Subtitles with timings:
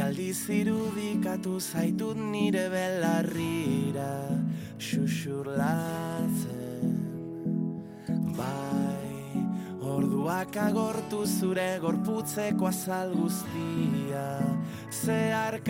[0.00, 4.32] Bialdiz irudikatu zaitut nire belarrira
[4.80, 6.48] Xuxurlatzen.
[8.38, 9.12] Bai,
[9.92, 14.40] orduak agortu zure gorputzeko azal guztia
[15.02, 15.68] Zeharkatzen.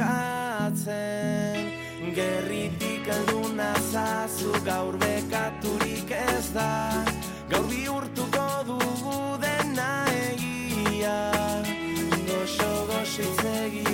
[2.14, 6.70] Gerritik alduna zazu gaur bekaturik ez da.
[7.50, 8.29] Gaur bihurtuko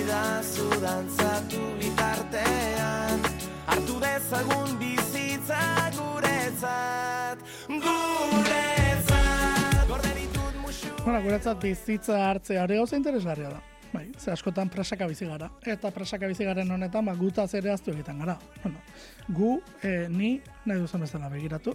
[0.07, 0.41] da
[0.81, 3.23] dantzatu bitartean
[3.67, 5.63] Hartu dezagun bizitza
[5.97, 13.59] guretzat Guretzat Gorde ditut musu Bueno, guretzat bizitza hartzea ere oso interesgarria da.
[13.91, 15.49] Bai, ze askotan presaka bizi gara.
[15.65, 18.35] Eta presaka bizi garen honetan, ba, gutaz ere aztu egiten gara.
[18.63, 18.81] Bueno,
[19.29, 21.73] gu, eh, ni, nahi duzen bezala begiratu,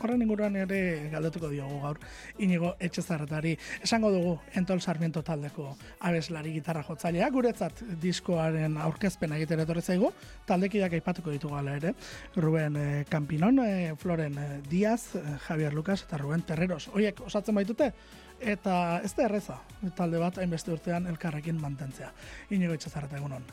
[0.00, 2.00] horren inguruan ere galdetuko diogu gaur
[2.38, 3.54] inigo etxezarretari.
[3.82, 5.70] Esango dugu Entol Sarmiento taldeko
[6.00, 10.12] abeslari gitarra jotzailea, guretzat diskoaren aurkezpena egitera etorri zaigu,
[10.46, 11.94] taldekideak aipatuko ditugu ala ere,
[12.36, 15.14] Ruben eh, Campinon, eh, Floren eh, Diaz,
[15.46, 16.88] Javier Lucas eta Ruben Terreros.
[16.94, 17.92] Hoiek osatzen baitute,
[18.40, 19.58] eta ez da erreza,
[19.96, 22.12] talde bat hainbeste urtean elkarrekin mantentzea.
[22.50, 23.44] Inigo etxezarreta egunon.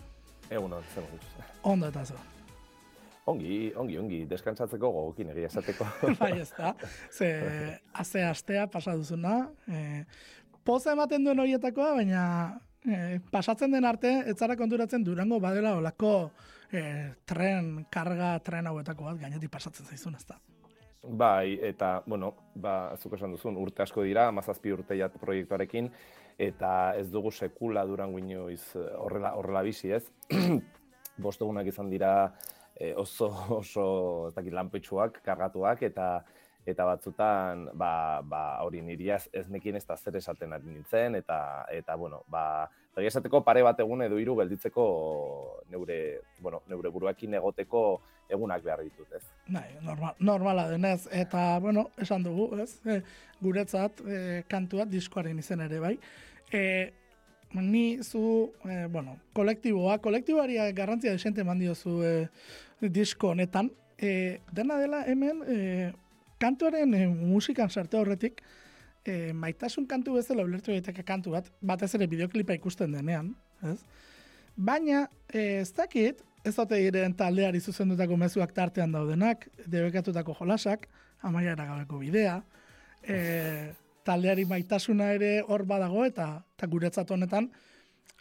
[0.51, 1.49] Egun hon, zer moduz.
[1.63, 2.30] Ondo eta zo.
[3.29, 5.85] Ongi, ongi, ongi, deskantzatzeko gogokin egia esateko.
[6.21, 6.73] bai, ez da.
[7.13, 7.29] Ze,
[7.93, 9.35] aze astea pasa duzuna.
[9.69, 10.05] E,
[10.65, 12.23] poza ematen duen horietakoa, baina
[12.81, 16.31] e, pasatzen den arte, ez zara konturatzen durango badela olako
[16.73, 16.81] e,
[17.29, 20.39] tren, karga, tren hauetako bat gainetik pasatzen zaizun, ez da.
[21.01, 25.89] Bai, eta, bueno, ba, zuk esan duzun, urte asko dira, amazazpi urte jat proiektuarekin,
[26.41, 28.63] eta ez dugu sekula durango inoiz
[28.97, 30.03] horrela, horrela bizi, ez?
[31.21, 32.11] Bostegunak izan dira
[32.75, 33.87] e, oso, oso,
[34.29, 36.13] ez dakit, lanpetsuak, kargatuak, eta
[36.65, 41.65] eta batzutan, ba, ba, hori niri ez, nekien ez da zer esaten ari nintzen, eta,
[41.73, 44.85] eta bueno, ba, egia esateko pare bat egun edo hiru gelditzeko
[45.73, 45.97] neure,
[46.39, 47.83] bueno, neure buruakin egoteko
[48.29, 49.23] egunak behar ditut, ez?
[49.47, 52.75] Bai, normal, normala denez, eta, bueno, esan dugu, ez?
[52.85, 53.01] E,
[53.41, 55.95] guretzat, e, kantuat diskoaren izen ere, bai.
[56.53, 56.61] E,
[57.53, 62.13] ni zu, e, bueno, kolektiboa, kolektiboari garrantzia desente eman diozu e,
[62.81, 65.91] disko honetan, e, dena dela hemen, e,
[66.39, 68.41] kantuaren e, musikan sarte horretik,
[69.05, 73.33] e, maitasun kantu bezala ulertu daiteke kantu bat, batez ere bideoklipa ikusten denean,
[73.67, 73.79] ez?
[74.55, 80.87] Baina, e, ez dakit, ez ote diren taldeari zuzendutako mezuak tartean daudenak, debekatutako jolasak,
[81.21, 82.41] amaia eragabeko bidea,
[83.03, 83.17] e,
[84.05, 87.49] taldeari maitasuna ere hor badago, eta, eta guretzat honetan,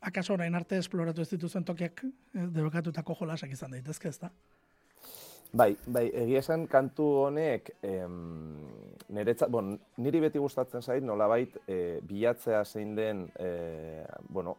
[0.00, 2.10] akaso orain arte esploratu ez dituzen tokiak e,
[2.40, 4.30] debekatutako jolasak izan daitezke, ez da?
[5.52, 8.12] Bai, bai, egia esan kantu honek, em,
[9.10, 14.56] niretzat, bon, niri beti gustatzen zait, nolabait, e, bilatzea zein den, e, bueno,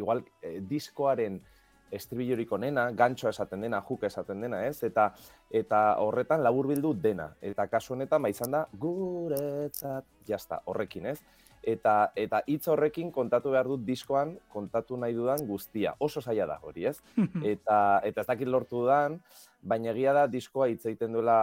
[0.00, 1.42] igual, e, diskoaren
[1.92, 4.82] estribillorik onena, gantxoa esaten dena, juk esaten dena, ez?
[4.88, 5.10] Eta
[5.50, 7.28] eta horretan laburbildu dena.
[7.40, 11.18] Eta kasu honetan, ba izan da, guretzat, jazta, horrekin, ez?
[11.62, 15.94] Eta eta hitz horrekin kontatu behar dut diskoan, kontatu nahi dudan guztia.
[16.00, 16.98] Oso zaila da hori, ez?
[17.54, 19.20] eta eta ez dakit lortu dudan,
[19.62, 21.36] baina egia da diskoa hitz egiten duela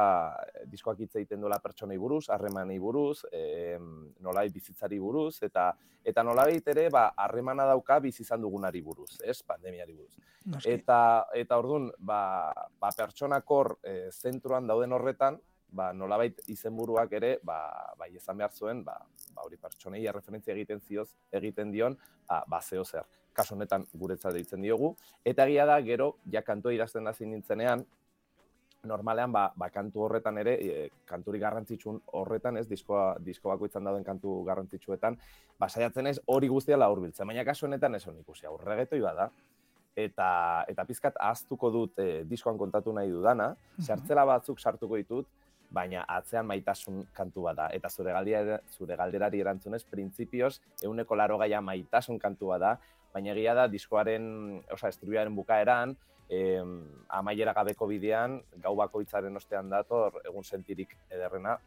[0.68, 3.78] diskoak hitz egiten duela pertsonei buruz, harremanei buruz, e,
[4.19, 5.69] nolabait bizitzari buruz eta
[6.03, 9.40] eta nolabait ere ba harremana dauka bizi izan dugunari buruz, ez?
[9.44, 10.19] Pandemiari buruz.
[10.46, 10.74] Noski.
[10.75, 11.00] Eta
[11.36, 15.40] eta ordun ba ba pertsonakor e, zentruan dauden horretan
[15.72, 17.59] ba, nolabait izenburuak ere, ba,
[17.97, 18.97] bai izan behar zuen, ba,
[19.35, 21.97] ba hori pertsonei referentzia egiten zioz, egiten dion,
[22.28, 23.06] ba, ba zeo zer.
[23.34, 24.96] Kaso honetan guretzat deitzen diogu.
[25.25, 27.85] Eta egia da, gero, ja kantua idazten hasi nintzenean,
[28.84, 34.06] normalean ba, ba kantu horretan ere e, kanturi garrantzitsuun horretan ez diskoa disko bakoitzan dauden
[34.07, 35.18] kantu garrantzitsuetan
[35.59, 39.30] ba saiatzen ez hori guztia la hurbiltzen baina kasu honetan ez on ikusi aurregetoi bada
[39.96, 40.30] eta
[40.72, 45.28] eta pizkat ahaztuko dut e, diskoan kontatu nahi dudana sartzela batzuk sartuko ditut
[45.72, 52.53] baina atzean maitasun kantu bada eta zure galdera zure galderari erantzunez printzipioz 180 maitasun kantu
[52.53, 52.78] bada
[53.13, 55.95] baina egia da diskoaren osea estribiaren bukaeran
[56.30, 56.62] eh,
[57.10, 61.57] amaiera gabeko bidean, gau bakoitzaren ostean dator, egun sentirik ederrena,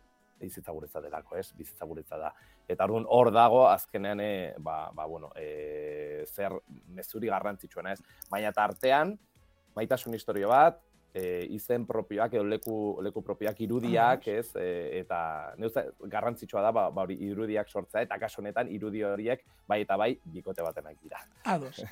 [0.42, 1.48] bizitza guretza delako, ez?
[1.58, 2.32] Bizitza guretza da.
[2.70, 6.54] Eta orduan hor dago, azkenean, e, ba, ba, bueno, e, zer
[6.94, 8.02] mezuri garrantzitsuena, ez?
[8.30, 9.16] Baina tartean,
[9.76, 10.80] maitasun historio bat,
[11.14, 14.54] e, izen propioak edo leku, leku propioak irudiak, ez?
[14.56, 15.18] E, eta
[15.60, 19.98] neuza, garrantzitsua da, ba, ba hori irudiak sortzea, eta kaso honetan irudi horiek bai eta
[20.00, 21.20] bai bikote batenak dira.
[21.44, 21.84] Ados.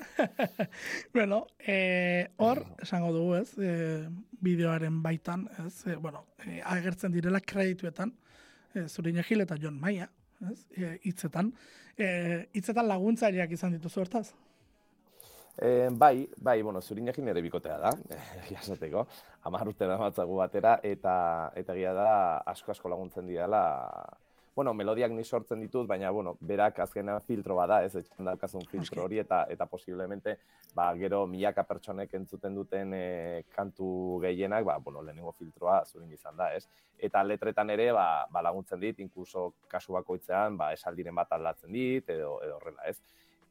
[1.15, 3.75] bueno, e, hor, esango dugu ez, e,
[4.41, 8.15] bideoaren baitan, ez, e, bueno, e, agertzen direla kredituetan,
[8.75, 10.11] e, Zurine Gil eta John Maia,
[10.51, 10.63] ez,
[11.05, 11.53] hitzetan,
[11.99, 14.31] e, hitzetan laguntzaileak izan dituzu hortaz?
[15.59, 17.91] E, bai, bai, bueno, zurinekin ere bikotea da,
[18.45, 19.05] egia esateko,
[19.45, 21.15] hamar urte da matzagu batera, eta
[21.59, 22.11] eta egia da
[22.55, 23.63] asko asko laguntzen didala,
[24.55, 29.05] bueno, melodiak ni sortzen ditut, baina, bueno, berak azkena filtro bada, ez etxen daukazun filtro
[29.05, 30.37] hori, eta eta posiblemente,
[30.75, 36.37] ba, gero milaka pertsonek entzuten duten e, kantu gehienak, ba, bueno, lehenengo filtroa zurin izan
[36.37, 36.67] da, ez?
[36.99, 42.13] Eta letretan ere, ba, ba laguntzen dit, inkluso kasu bakoitzean, ba, esaldiren bat aldatzen dit,
[42.19, 42.99] edo, edo horrela, ez?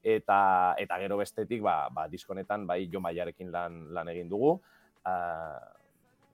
[0.03, 4.59] Eta eta gero bestetik ba ba diskonetan bai Jo Maiarekin lan lan egin dugu.
[5.05, 5.78] Uh,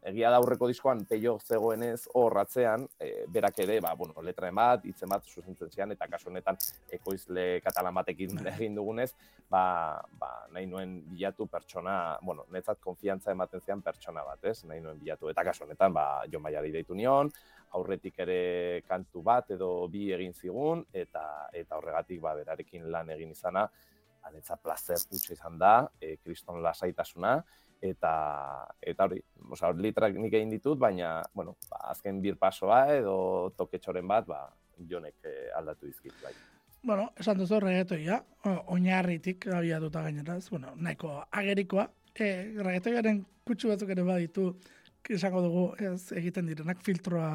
[0.05, 4.85] egia da aurreko diskoan peio zegoenez hor atzean, e, berak ere ba bueno, letra bat,
[4.85, 6.57] hitzen bat zuzentzen zian eta kasu honetan
[6.97, 8.51] ekoizle katalan batekin bai.
[8.53, 9.09] egin dugunez,
[9.49, 14.63] ba, ba nahi nuen bilatu pertsona, bueno, netzat konfiantza ematen zian pertsona bat, ez?
[14.69, 17.31] Nahi nuen bilatu eta kasu honetan ba Jo Maiari deitu nion,
[17.75, 23.33] aurretik ere kantu bat edo bi egin zigun eta eta horregatik ba berarekin lan egin
[23.33, 23.65] izana
[24.25, 27.37] anetza placer utxe izan da, e, kriston lasaitasuna
[27.93, 28.13] eta
[28.81, 33.15] eta hori, osea, litrak nik egin ditut, baina bueno, ba, azken bir pasoa edo
[33.57, 34.45] toketxoren bat, ba
[34.89, 36.33] Jonek e, aldatu dizkit bai.
[36.85, 38.19] Bueno, esan duzu reggaetoia,
[38.73, 44.51] oinarritik abiatuta gainera, bueno, nahiko agerikoa, eh, reggaetoiaren kutsu batzuk ere baditu,
[45.09, 47.29] esango dugu ez egiten direnak filtroa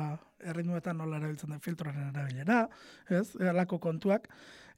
[0.53, 2.63] erritmuetan nola erabiltzen den filtroaren erabilera,
[3.11, 4.29] ez, alako kontuak.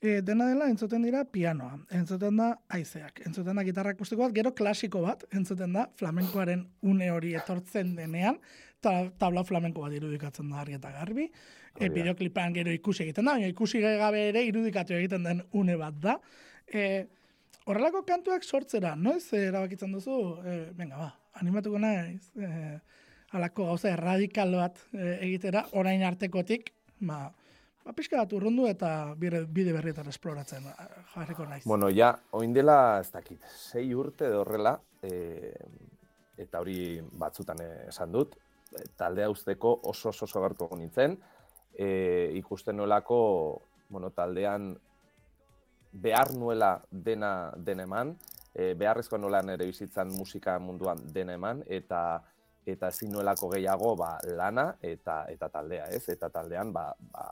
[0.02, 4.50] E, dena dela entzuten dira pianoa, entzuten da haizeak, entzuten da gitarrak usteko bat, gero
[4.58, 8.40] klasiko bat, entzuten da flamenkoaren une hori etortzen denean,
[8.82, 11.28] ta, tabla flamenko bat irudikatzen da argi eta garbi,
[11.78, 16.16] e, bideoklipan gero ikusi egiten da, ikusi gabe ere irudikatu egiten den une bat da.
[16.66, 16.82] E,
[17.70, 22.74] horrelako kantuak sortzera, noiz erabakitzen duzu, e, venga ba, animatuko naiz, e,
[23.38, 26.74] alako gauza erradikal bat e, egitera, orain artekotik,
[27.06, 27.28] ba,
[27.84, 30.66] ba pixka bat urrundu eta bide, bide berrietan esploratzen
[31.14, 31.64] jarriko naiz.
[31.66, 35.52] Bueno, ja, oin dela, ez dakit, sei urte horrela, e,
[36.38, 38.36] eta hori batzutan esan dut,
[38.96, 41.18] taldea usteko oso oso oso gertu nintzen,
[41.74, 43.18] e, ikusten nuelako,
[43.90, 44.72] bueno, taldean
[45.92, 48.16] behar nuela dena deneman,
[48.54, 52.22] e, beharrezko nola nere bizitzan musika munduan dena eman, eta
[52.66, 56.04] eta ezin nuelako gehiago ba, lana eta eta taldea, ez?
[56.08, 57.24] Eta taldean ba, ba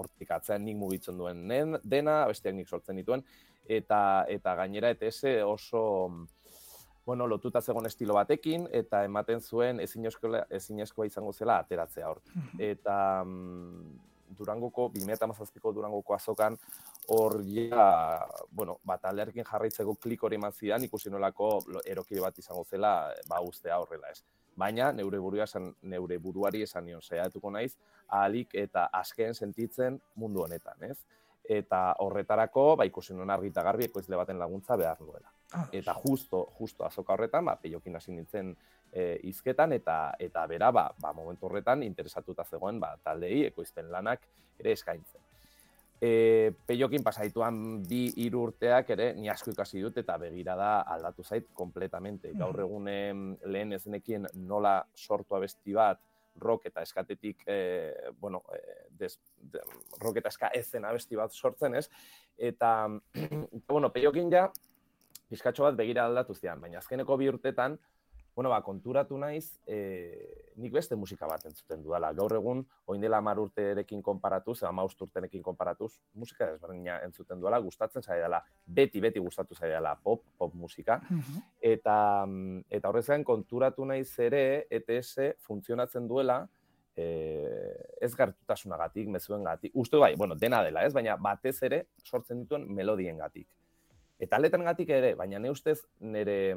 [0.00, 3.24] hortik atzean nik mugitzen duen nen, dena, besteak nik sortzen dituen,
[3.66, 4.00] eta
[4.32, 5.82] eta gainera ETS oso
[7.06, 12.18] bueno, lotuta zegoen estilo batekin, eta ematen zuen ezinezkoa izango zela ateratzea hor.
[12.58, 13.92] Eta mm,
[14.36, 16.56] Durangoko, 2008ko Durangoko azokan,
[17.14, 17.86] hor ja,
[18.50, 23.38] bueno, bat aldearekin jarraitzeko klik hori eman zidan, ikusi nolako erokide bat izango zela, ba,
[23.40, 24.24] ustea horrela ez.
[24.56, 27.76] Baina, neure, burua esan, neure buruari esan nion, zehatuko naiz,
[28.08, 30.98] ahalik eta asken sentitzen mundu honetan, ez?
[31.46, 35.30] Eta horretarako, ba, ikusi nuen argita garbi, ekoizle baten laguntza behar nuela.
[35.54, 38.50] Ah, eta justo, justo azoka horretan, ba, peiokin hasi nintzen
[38.90, 44.26] e, izketan, eta eta bera, ba, ba, momentu horretan, interesatuta zegoen, ba, taldei, ekoizten lanak
[44.58, 45.22] ere eskaintzen
[46.00, 51.48] e, peiokin pasaituan bi hiru urteak ere ni asko ikasi dut eta begirada aldatu zait
[51.54, 52.32] kompletamente.
[52.36, 53.84] Gaur egunen lehen ez
[54.34, 56.00] nola sortu abesti bat
[56.40, 57.58] rock eta eskatetik e,
[58.20, 58.60] bueno, e,
[58.90, 59.62] des, de,
[60.02, 61.86] rock eta eska ezen abesti bat sortzen ez.
[62.36, 62.72] Eta,
[63.68, 64.46] bueno, peiokin ja,
[65.30, 67.78] pizkatxo bat begira aldatu zian, baina azkeneko bi urtetan,
[68.36, 72.10] bueno, ba, konturatu naiz, e, nik beste musika bat entzuten dudala.
[72.12, 72.58] Gaur egun,
[72.92, 78.18] oin dela mar urterekin konparatuz, eba maust urtenekin konparatuz, musika ezberdina entzuten duela, gustatzen zai
[78.20, 80.98] dela, beti, beti gustatu zai dela pop, pop musika.
[81.64, 81.96] Eta,
[82.68, 86.42] eta horrez gain, konturatu naiz ere, ETS funtzionatzen duela,
[86.92, 87.06] e,
[88.04, 93.16] ez gartutasunagatik, mezuen uste bai, bueno, dena dela, ez, baina batez ere sortzen dituen melodien
[93.16, 93.48] gatik.
[94.20, 96.54] Eta aletan gatik ere, baina ne ustez nire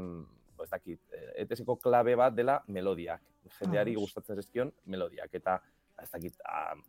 [0.69, 3.21] ez dakit, eh, etesiko klabe bat dela melodiak.
[3.59, 5.33] Jendeari ah, gustatzen zezkion melodiak.
[5.33, 5.59] Eta
[6.01, 6.37] ez dakit,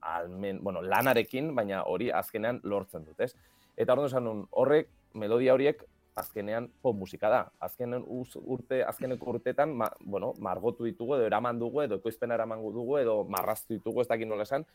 [0.00, 3.32] almen, bueno, lanarekin, baina hori azkenean lortzen dut, ez?
[3.76, 5.82] Eta hori esan horrek, melodia horiek
[6.20, 7.40] azkenean pop musika da.
[7.58, 12.98] Azkenen urte, azkeneko urteetan, ma, bueno, margotu ditugu, edo eraman dugu, edo ekoizpena eraman dugu,
[13.00, 14.66] edo marraztu ditugu, ez dakit nola esan,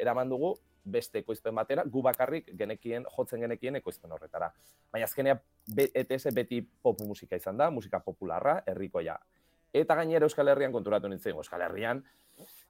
[0.00, 4.50] eraman dugu, beste ekoizpen batera, gu bakarrik genekien, jotzen genekien ekoizpen horretara.
[4.92, 5.38] Baina azkenea
[5.76, 9.16] ETS beti pop musika izan da, musika popularra, herrikoia.
[9.72, 12.02] Eta gainera Euskal Herrian konturatu nintzen, Euskal Herrian,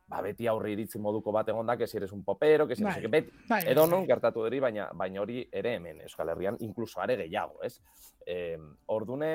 [0.07, 3.33] ba, beti aurri iritzi moduko bat egon da, kesi eres un popero, kesi bai, beti,
[3.49, 7.62] bai, edo non gertatu deri, baina, baina hori ere hemen Euskal Herrian, inkluso are gehiago,
[7.64, 7.78] ez?
[8.26, 8.57] E,
[8.95, 9.33] ordune,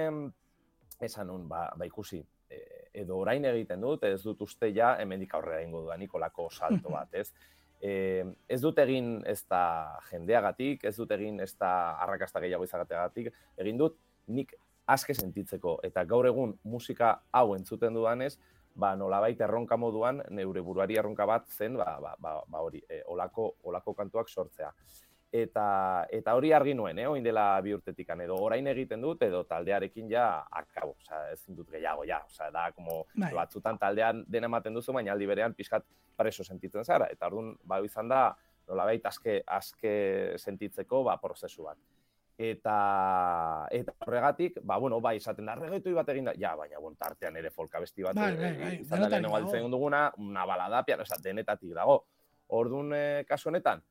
[1.02, 2.62] esan nun, ba, ba ikusi, e,
[3.02, 7.14] edo orain egiten dut, ez dut uste ja, hemendik aurrera ingo duan, Nikolako salto bat,
[7.14, 7.32] ez?
[7.82, 11.72] E, ez dut egin ez da jendeagatik, ez dut egin ez da
[12.04, 14.56] arrakasta gehiago izagateagatik, egin dut nik
[14.88, 18.38] aske sentitzeko eta gaur egun musika hau entzuten dudanez,
[18.78, 23.02] ba nolabait erronka moduan neure buruari erronka bat zen, ba ba ba, ba hori, e,
[23.14, 24.72] olako olako kantuak sortzea.
[25.32, 29.44] Eta eta hori argi nuen, eh, orain dela bi urtetikan edo orain egiten dut edo
[29.44, 33.34] taldearekin ja akabo, osea, ezin dut gehiago ja, osea, da como Bai.
[33.36, 35.84] batzutan taldean dena ematen duzu, baina aldi berean pixkat
[36.16, 38.22] preso sentitzen zara eta ordun ba izan da
[38.68, 39.94] nolabait aske aske
[40.38, 41.78] sentitzeko ba prozesu bat
[42.38, 46.94] eta eta horregatik, ba, bueno, bai, esaten da, reggaetoi bat egin da, ja, baina, bon,
[46.96, 50.84] tartean ere folka besti bat, Bai, eh, bai, bai, izan da galtzen duguna, una balada,
[50.86, 52.04] piano, oza, denetatik dago.
[52.54, 53.82] Orduan, eh, kasu honetan,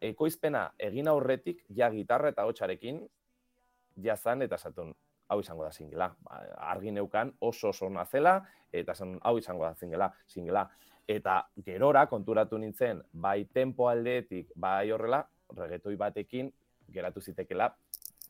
[0.00, 3.00] ekoizpena egin aurretik, ja gitarra eta hotxarekin,
[4.02, 4.92] ja zan, eta esatun,
[5.28, 6.10] hau izango da zingela.
[6.22, 8.40] Ba, argi neukan oso oso zela,
[8.72, 10.68] eta esan hau izango da zingela, zingela.
[11.08, 15.26] Eta gerora konturatu nintzen, bai tempo aldeetik, bai horrela,
[15.56, 16.52] regetoi batekin,
[16.92, 17.74] geratu zitekela,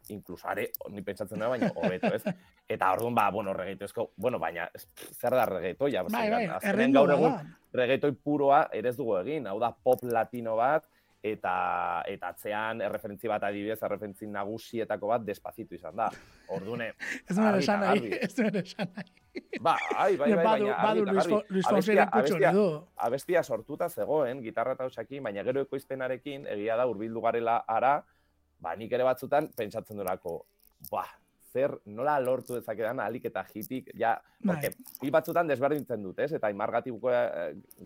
[0.09, 2.23] incluso are, ni pentsatzen da, baina hobeto, ez?
[2.69, 4.69] Eta orduan, ba, bueno, reggaetoizko, bueno, baina,
[5.13, 6.03] zer da reggaetoia?
[6.11, 6.47] Bai, bai,
[6.93, 7.57] gaur egun, da.
[7.81, 10.87] reggaetoi puroa ere ez dugu egin, hau da pop latino bat,
[11.23, 16.11] eta eta atzean erreferentzi bat adibidez, erreferentzi nagusietako bat despacito izan da.
[16.49, 16.93] Ordune,
[17.29, 19.11] Ez nuen esan nahi, ez nuen esan nahi.
[19.61, 21.27] ba, ai, bai, bai, Badu, baina, badu Luis.
[21.27, 27.59] Fo- Luis Abestia- sortuta zegoen, gitarra eta hotxakin, baina gero ekoizpenarekin, egia da, urbildu garela
[27.69, 28.05] ara,
[28.61, 30.47] ba, nik ere batzutan pentsatzen durako,
[30.91, 31.05] ba,
[31.57, 34.49] zer, nola lortu dezakedan alik eta hitik, ja, Bai.
[34.51, 34.71] porque
[35.01, 36.31] bi batzutan desberdintzen dut, ez?
[36.37, 37.13] Eta imar gatibuko,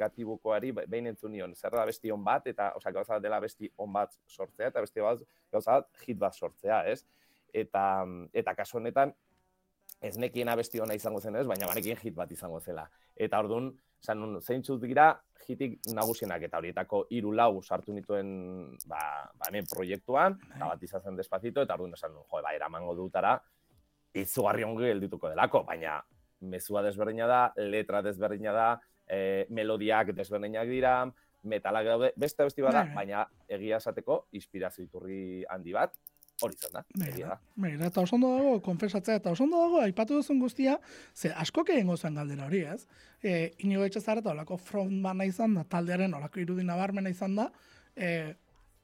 [0.02, 3.92] gatibukoari behin entzun nion, zer da besti on bat, eta, osea, gauza dela besti on
[3.94, 7.04] bat sortzea, eta besti bat, gauza bat hit bat sortzea, ez?
[7.64, 7.84] Eta,
[8.42, 9.14] eta kasu honetan,
[10.00, 12.86] ez nekien abesti ona izango zen ez, baina banekin hit bat izango zela.
[13.20, 15.10] Eta orduan, esan nun, zeintzut dira
[15.50, 18.30] hitik nagusienak eta horietako hiru lau sartu nituen
[18.88, 19.00] ba,
[19.36, 23.36] ba hemen proiektuan, eta bat izan zen despacito, eta orduan esan jo, ba, eramango dutara,
[24.14, 26.00] izugarri ongi geldituko delako, baina
[26.40, 28.68] mezua desberdina da, letra desberdina da,
[29.08, 30.94] e, melodiak desberdinak dira,
[31.44, 32.94] metalak daude, beste besti bada, Bai, bai.
[33.04, 35.94] baina egia esateko inspirazio iturri handi bat,
[36.42, 37.38] hori zen da, egia Begira, da.
[37.62, 40.78] begira, eta oso dago, konfesatzea, eta oso dago, aipatu duzun guztia,
[41.14, 42.86] ze asko egingo zen galdera hori, ez?
[43.22, 47.50] E, inigo etxezar eta olako frontmana izan da, taldearen olako irudi nabarmena izan da,
[47.96, 48.34] e,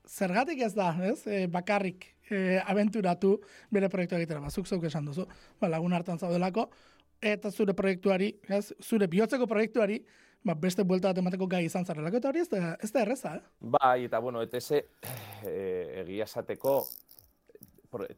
[0.09, 1.27] zergatik ez da, ez?
[1.27, 3.37] E, bakarrik e, abenturatu
[3.73, 5.27] bere proiektua egitera, ba, zuk zeuk esan duzu,
[5.61, 6.69] ba, lagun hartan zaudelako,
[7.21, 8.71] eta zure proiektuari, ez?
[8.83, 10.01] Zure bihotzeko proiektuari,
[10.47, 13.35] ba, beste buelta bat emateko gai izan zarelako, eta hori ez da, ez da erreza,
[13.37, 13.43] eh?
[13.79, 16.79] Bai, eta bueno, ETS eh, egia esateko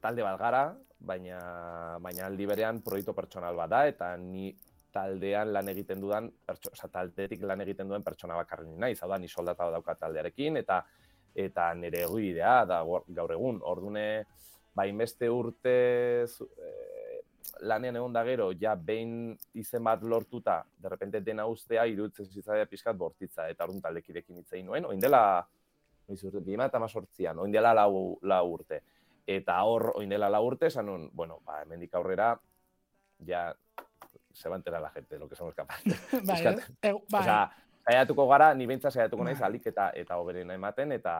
[0.02, 0.62] talde bat gara,
[0.99, 1.38] baina,
[2.02, 4.50] baina aldi berean proiektu pertsonal bat da, eta ni
[4.92, 9.18] taldean lan egiten dudan, pertso, oza, taldetik lan egiten duen pertsona bakarri naiz, hau da,
[9.21, 10.80] ni soldata daukat taldearekin, eta
[11.38, 13.61] eta nire egidea da gaur egun.
[13.62, 14.09] Ordune,
[14.75, 15.75] ba, inbeste urte
[16.25, 17.21] eh,
[17.61, 22.66] lanean egon da gero, ja behin izen bat lortuta, de repente dena ustea, iruditzen zitzaia
[22.71, 25.23] pixkat bortitza, eta orduan taldekidekin hitz egin nuen, oin dela,
[26.09, 28.83] noiz urte, bima eta mazortzian, oin dela lau, lau urte.
[29.28, 32.33] Eta hor, oin dela lau urte, esan nun, bueno, ba, hemendik aurrera,
[33.26, 33.49] ja,
[34.33, 35.99] se va a enterar la gente de lo que somos capaces.
[36.12, 36.71] bai, Pixkat, ez?
[36.83, 37.40] E, bai, Osea,
[37.88, 39.49] saiatuko gara, ni beintza saiatuko naiz Bai.
[39.49, 41.14] alik eta eta hoberena ematen eta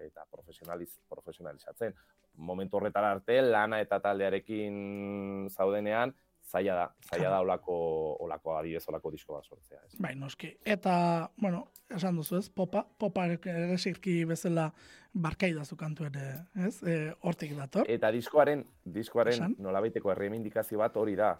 [0.00, 1.94] eta profesionaliz, profesionalizatzen.
[2.36, 6.14] Momentu horretara arte lana eta taldearekin zaudenean
[6.52, 7.76] zaila da, zaila da olako
[8.24, 9.94] olako adibez olako disko bat sortzea, ez.
[10.00, 10.50] Bai, noski.
[10.64, 10.94] Eta,
[11.40, 14.68] bueno, esan duzu ez, popa, popa ere zirki bezala
[15.12, 16.26] barkaidazu kantu ere,
[16.66, 16.74] ez?
[16.82, 17.88] E, hortik dator.
[17.88, 19.56] Eta diskoaren diskoaren Esan?
[19.60, 21.34] nolabaiteko erreibindikazio bat hori da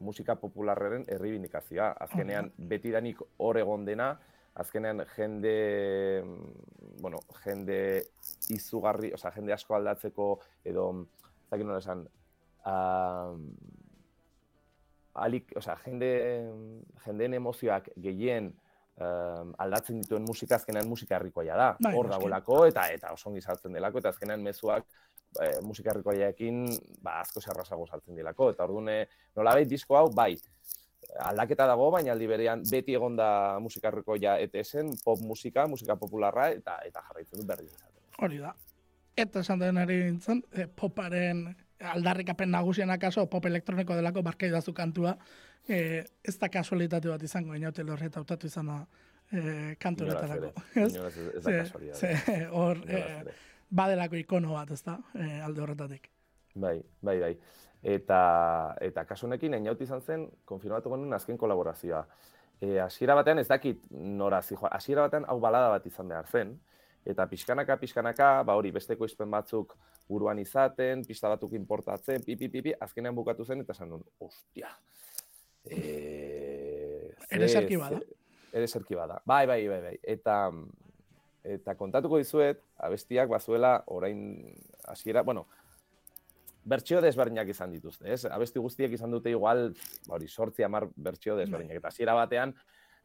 [0.00, 1.92] musika popularraren erreibindikazioa.
[2.06, 4.12] Azkenean betidanik hor egon dena,
[4.58, 7.80] azkenean jende mm, bueno, jende
[8.54, 10.28] izugarri, osea, jende asko aldatzeko
[10.66, 12.06] edo ez dakit nola esan,
[12.68, 13.44] um,
[15.18, 16.10] alik, osea, jende
[17.04, 18.50] jendeen emozioak gehien
[18.98, 21.68] um, aldatzen dituen musika azkenean musika herrikoia da.
[21.82, 24.86] Bai, Hor dagoelako eta eta oso ongi saltzen delako eta azkenean mezuak
[25.42, 26.64] eh, musika herrikoiaekin
[27.02, 29.02] ba asko errazago saltzen dilako eta orduan eh,
[29.36, 30.34] nolabait disko hau bai
[31.24, 33.28] aldaketa dago, baina aldi berean beti egonda
[33.62, 38.02] musika herrikoia ETSen, pop musika, musika popularra eta eta jarraitzen du berdin izaten.
[38.24, 38.52] Hori da.
[39.18, 41.48] Eta esan den ari nintzen, e, poparen
[41.94, 45.16] aldarrikapen nagusiena kaso, pop elektroniko delako barkaidazu kantua,
[45.68, 48.78] e, ez da kasualitate bat izango, inaute lorreta hautatu izan da
[49.32, 50.64] e, kantu Inolaz honetarako.
[50.74, 50.94] Ez?
[50.94, 52.14] ez ez da ze,
[52.52, 53.04] hor, e.
[53.70, 56.10] badelako ikono bat, ez da, e, alde horretatik.
[56.54, 57.34] Bai, bai, bai.
[57.82, 58.20] Eta,
[58.82, 62.02] eta kasu honekin, einaut izan zen, konfirmatu genuen azken kolaborazioa.
[62.60, 64.72] E, hasiera batean ez dakit nora zijoa.
[64.74, 66.56] Hasiera batean hau balada bat izan behar zen.
[67.06, 69.76] Eta pixkanaka, pixkanaka, ba hori, beste ekoizpen batzuk
[70.08, 74.72] buruan izaten, pista batuk importatzen, pipi, pipi, azkenean bukatu zen, eta esan nun, ostia.
[75.64, 78.00] E, Ere zerki bada.
[78.52, 79.20] Ere zerki bada.
[79.28, 79.96] Bai, bai, bai, bai.
[80.02, 80.50] Eta,
[81.44, 84.20] eta kontatuko dizuet, abestiak bazuela orain
[84.88, 85.46] hasiera, bueno,
[86.68, 88.24] bertsio desberdinak izan dituzte, ez?
[88.28, 89.70] Abesti guztiek izan dute igual,
[90.06, 91.80] ba, hori, sortzi amar bertsio desberdinak.
[91.80, 92.54] Eta hasiera batean,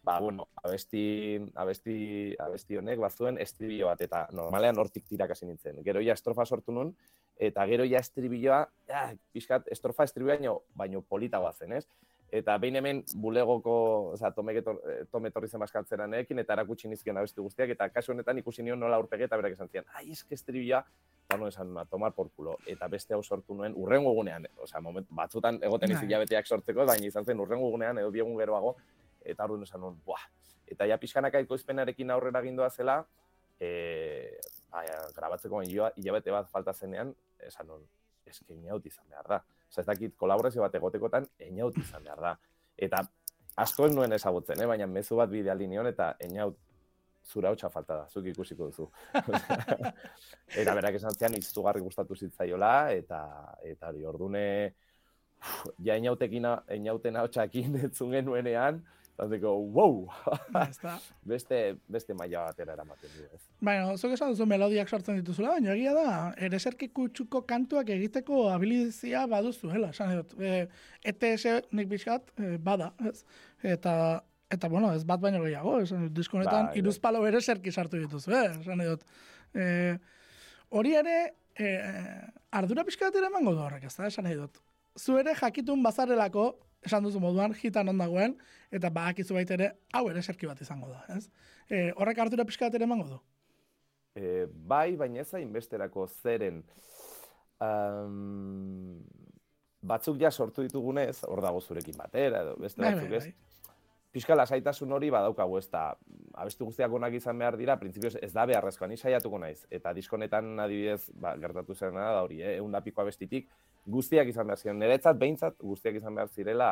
[0.04, 5.80] ba, bueno, abesti, abesti, abesti honek bazuen estribillo bat, eta normalean hortik tirak hasi nintzen.
[5.86, 6.92] Gero ja estrofa sortu nun,
[7.40, 11.86] eta gero ja estribilloa, ja, pixkat, estrofa estribilloa baino polita bazen, ez?
[12.34, 13.74] Eta behin hemen bulegoko,
[14.16, 18.66] oza, tome etorri zen baskaltzera nekin, eta erakutsi nizkion abesti guztiak, eta kasu honetan ikusi
[18.66, 20.80] nion nola urpege, eta berak esan zian, ai, eske estribilloa,
[21.28, 22.58] eta no esan, ma, tomar por culo.
[22.66, 27.06] Eta beste hau sortu nuen, urrengo egunean, oza, moment, batzutan egoten izik jabeteak sortzeko, baina
[27.06, 28.74] izan zen urrengo egunean, edo biegun geroago,
[29.22, 30.25] eta hori esan nuen, buah.
[30.74, 33.04] Eta ja pixkanaka izpenarekin aurrera gindoa zela,
[33.62, 34.40] e,
[34.74, 37.13] aia, grabatzeko hilabete bat falta zenean,
[37.46, 37.86] esan nuen,
[38.25, 39.46] eske inaut izan behar da.
[39.77, 42.36] Ez dakit, kolaborazio bat egotekotan, inaut izan behar da.
[42.77, 43.01] Eta
[43.63, 44.68] asko nuen ezagutzen, eh?
[44.70, 46.58] baina mezu bat bidea nion eta inaut
[47.24, 48.89] zura hotxa falta da, zuk ikusiko duzu.
[50.62, 53.22] eta berak esan zean, izugarri gustatu zitzaiola, eta
[53.63, 54.48] eta hori, ordune,
[55.84, 58.13] ja inautekin, inauten hau txakin etzun
[59.13, 60.08] Zanteko, wow!
[61.32, 63.41] beste, beste maila batera eramaten du, ez.
[63.62, 66.13] Baina, zuk esan duzu melodiak sortzen dituzula, baina egia da,
[66.48, 70.34] ereserki kutsuko kantuak egiteko habilizia baduzuela, esan dut.
[70.41, 70.65] E,
[71.13, 73.22] ETS nik bizkat, e, bada, ez?
[73.75, 73.93] Eta,
[74.50, 78.50] eta, bueno, ez bat baino gehiago, esan dut, diskonetan, ba, iruzpalo ereserki sartu dituzu, eh?
[78.63, 79.05] esan dut.
[79.53, 79.70] E,
[80.74, 81.17] hori ere,
[81.53, 81.74] e,
[82.50, 84.58] ardura pixkat ere emango du horrek, ez da, esan dut.
[84.98, 86.55] Zu ere jakitun bazarelako,
[86.86, 88.36] esan duzu moduan, hitan ondagoen,
[88.72, 91.28] eta badakizu baita ere, hau ere serki bat izango da, ez?
[91.70, 93.20] E, horrek hartura pixka bat ere emango du?
[94.16, 96.62] E, bai, baina ez inbesterako zeren,
[97.63, 99.00] um,
[99.84, 103.52] batzuk ja sortu ditugunez, hor dago zurekin batera, edo beste bai, batzuk bai, ez, bai.
[104.13, 105.88] Piska lasaitasun hori badaukagu ez da,
[106.38, 109.63] abestu guztiak onak izan behar dira, printzipioz ez da beharrezkoa, ni saiatuko naiz.
[109.74, 112.60] Eta diskonetan adibidez, ba, gertatu zen da hori, eh?
[112.60, 113.50] egun da piko abestitik,
[113.86, 114.80] guztiak izan behar ziren.
[114.80, 116.69] Niretzat, behintzat, guztiak izan behar zirela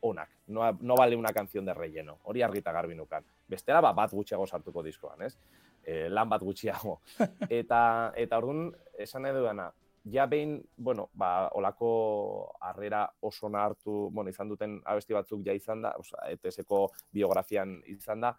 [0.00, 0.30] onak.
[0.46, 2.18] No, no vale una canción de relleno.
[2.24, 3.24] Hori argita garbi nukan.
[3.48, 5.36] Bestela, ba, bat gutxiago sartuko diskoan, ez?
[5.82, 7.00] E, lan bat gutxiago.
[7.60, 9.70] eta, eta orduan, esan edo dana,
[10.12, 15.82] ja behin, bueno, ba, olako harrera oso hartu, bueno, izan duten abesti batzuk ja izan
[15.82, 18.36] da, oza, ETS-eko biografian izan da,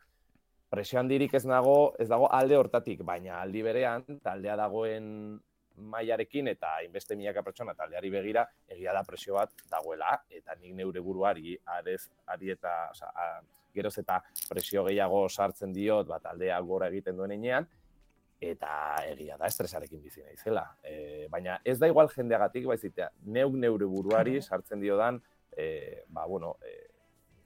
[0.69, 5.39] presio handirik ez nago, ez dago alde hortatik, baina aldi berean, taldea dagoen
[5.77, 11.01] mailarekin eta inbeste milaka pertsona taldeari begira egia da presio bat dagoela eta nik neure
[11.01, 13.41] buruari arez ari eta oza, a,
[13.73, 17.67] geroz eta presio gehiago sartzen diot bat taldea gora egiten duen enean
[18.41, 18.71] eta
[19.09, 20.63] egia da estresarekin bizi naizela.
[20.83, 25.21] E, baina ez da igual jendeagatik baizitea neuk neure buruari sartzen diodan
[25.57, 26.86] e, ba bueno, e,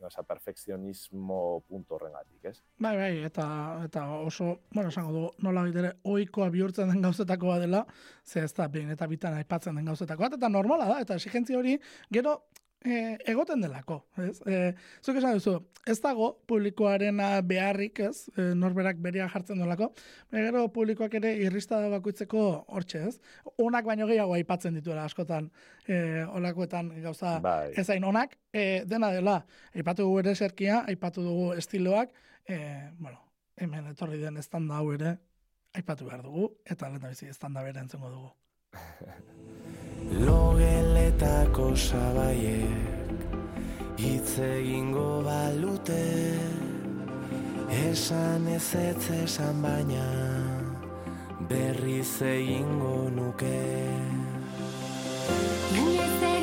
[0.07, 2.55] esa perfekzionismo punto horrengatik, ez?
[2.79, 3.45] Bai, bai, eta,
[3.85, 7.85] eta oso, bueno, esango du, nola bitere, oikoa bihurtzen den gauzetakoa dela,
[8.25, 11.77] ze ez da, eta bitan aipatzen den gauzetakoa, eta normala da, eta exigentzia hori,
[12.11, 12.39] gero,
[12.85, 14.39] e, egoten delako, ez?
[14.47, 14.59] E,
[15.03, 15.53] zuk esan duzu,
[15.89, 18.27] ez dago publikoaren beharrik, ez?
[18.35, 19.91] E, norberak beria jartzen delako,
[20.33, 23.15] gero publikoak ere irrista bakoitzeko hortxe, ez?
[23.61, 25.51] Onak baino gehiago aipatzen dituela askotan
[25.85, 27.71] e, olakoetan gauza bai.
[27.81, 29.41] ezain onak, e, dena dela,
[29.75, 32.15] aipatu dugu ere zerkia, aipatu dugu estiloak,
[32.47, 32.57] e,
[32.97, 33.21] bueno,
[33.57, 35.17] hemen etorri den estanda hau ere,
[35.77, 38.31] aipatu behar dugu, eta lehen bizi estanda bere entzengo dugu.
[40.12, 43.32] Logeletako sabaiek
[43.97, 46.04] hitz egingo balute.
[47.71, 50.08] Esan ez ez esan baina
[51.47, 53.62] berriz egingo nuke.
[55.80, 56.40] Inoiz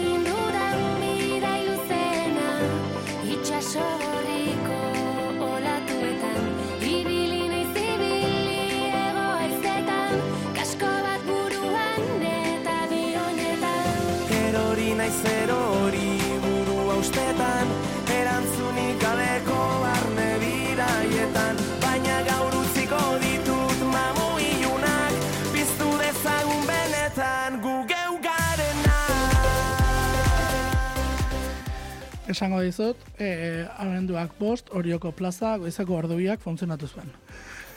[32.28, 37.08] Esango dizut, eh, abenduak bost, orioko plaza, goizeko ordubiak funtzionatu zuen.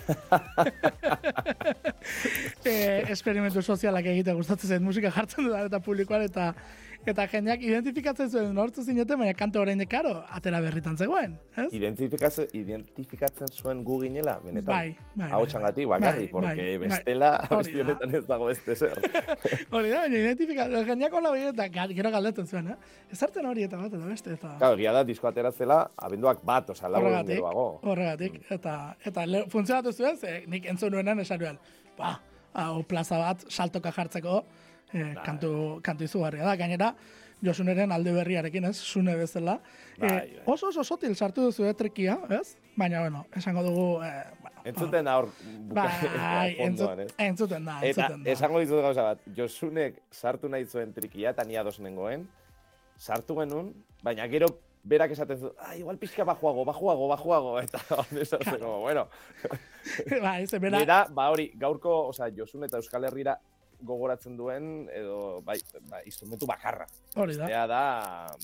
[2.66, 6.54] e, esperimentu sozialak egite gustatzen zen musika jartzen dut eta publikoan eta
[7.02, 11.66] Eta jendeak identifikatzen zuen nortzu zineten, baina kantu orain karo, atera berritan zegoen, ez?
[11.74, 14.70] Identifikatzen, identifikatzen zuen gu ginela, benetan.
[14.70, 15.30] Bai, bai.
[15.34, 16.92] Hau txangatik, bakarri, Bai, porque bai, bai.
[16.94, 17.58] bestela, da.
[17.58, 19.02] honetan ez dago beste zer.
[19.74, 22.96] Hori da, baina identifikatzen, jendeak hola bai, eta gero galdetzen zuen, eh?
[23.18, 24.56] Ezartzen hori eta bat, eta beste, eta...
[24.62, 27.68] Claro, egia da, disko ateratzela, abenduak bat, oza, lau egun geroago.
[27.82, 31.58] horregatik, eta, eta le, funtzionatu zuen, ze nik entzun nuenan esan nuen,
[31.98, 32.20] ba,
[32.54, 34.44] hau plaza bat saltoka jartzeko,
[34.94, 36.96] eh, kantu, kantu izugarria da, gainera,
[37.42, 39.56] Josuneren alde berriarekin, ez, sune bezala.
[39.98, 40.42] Bai, Eh, bai.
[40.46, 42.56] oso oso sotil sartu duzu eh, trikia, ez?
[42.78, 45.30] Baina, bueno, esango dugu, eh, bueno, Entzuten da hor,
[45.68, 45.88] buka-
[46.20, 47.14] Bai, entzut, fondoan, ez?
[47.18, 48.30] entzuten da, Eta entzuten da.
[48.32, 52.28] esango dizut gauza bat, Josunek sartu nahi zuen trikia, eta ni ados nengoen,
[52.98, 53.74] sartu genuen,
[54.04, 54.46] baina gero
[54.84, 57.80] berak esaten zu, ah, igual pixka bajuago, bajuago, bajuago, eta
[58.22, 59.08] esaten como, bueno,
[60.22, 63.40] Ba, ez, bera, Nera, ba hori, gaurko, osea, Josun eta Euskal Herrira
[63.82, 65.58] gogoratzen duen, edo, bai,
[65.90, 66.86] ba, instrumentu bakarra.
[67.16, 67.48] hori da.
[67.50, 67.82] Ea da,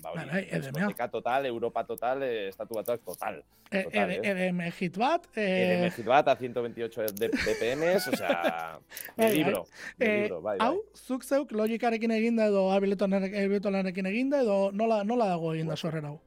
[0.01, 0.71] ba hori, Bai, bai, EDM-a.
[0.71, 3.43] diskoteka total, Europa total, eh, estatu batuak total.
[3.71, 4.31] E, total, e, eh.
[4.31, 8.79] EDM hit bat, Eh, eh, hit bat a 128 de BPMs, osea,
[9.17, 9.33] de Bai, bai.
[9.37, 9.65] libro,
[9.97, 10.67] de eh, libro, bai, bai.
[10.67, 16.19] hau, zuk zeuk logikarekin eginda edo abiletonarekin eginda edo nola, nola dago eginda sorrera hau?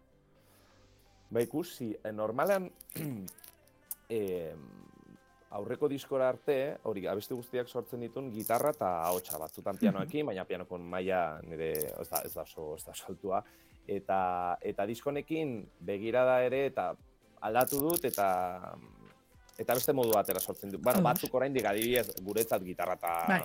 [1.30, 2.70] Ba ikusi, eh, normalan
[4.10, 4.54] eh,
[5.58, 10.78] aurreko diskora arte, hori abesti guztiak sortzen ditun gitarra eta ahotsa batzutan pianoekin, baina pianoko
[10.78, 13.42] maila nire ez da, ez da oso, ez da oso altua.
[13.90, 14.20] Eta,
[14.62, 16.92] eta diskonekin begirada ere eta
[17.48, 18.28] aldatu dut eta
[19.60, 20.80] eta beste modu batera sortzen dut.
[20.84, 23.40] Bueno, batzuk oraindik adibidez guretzat gitarra eta Bai.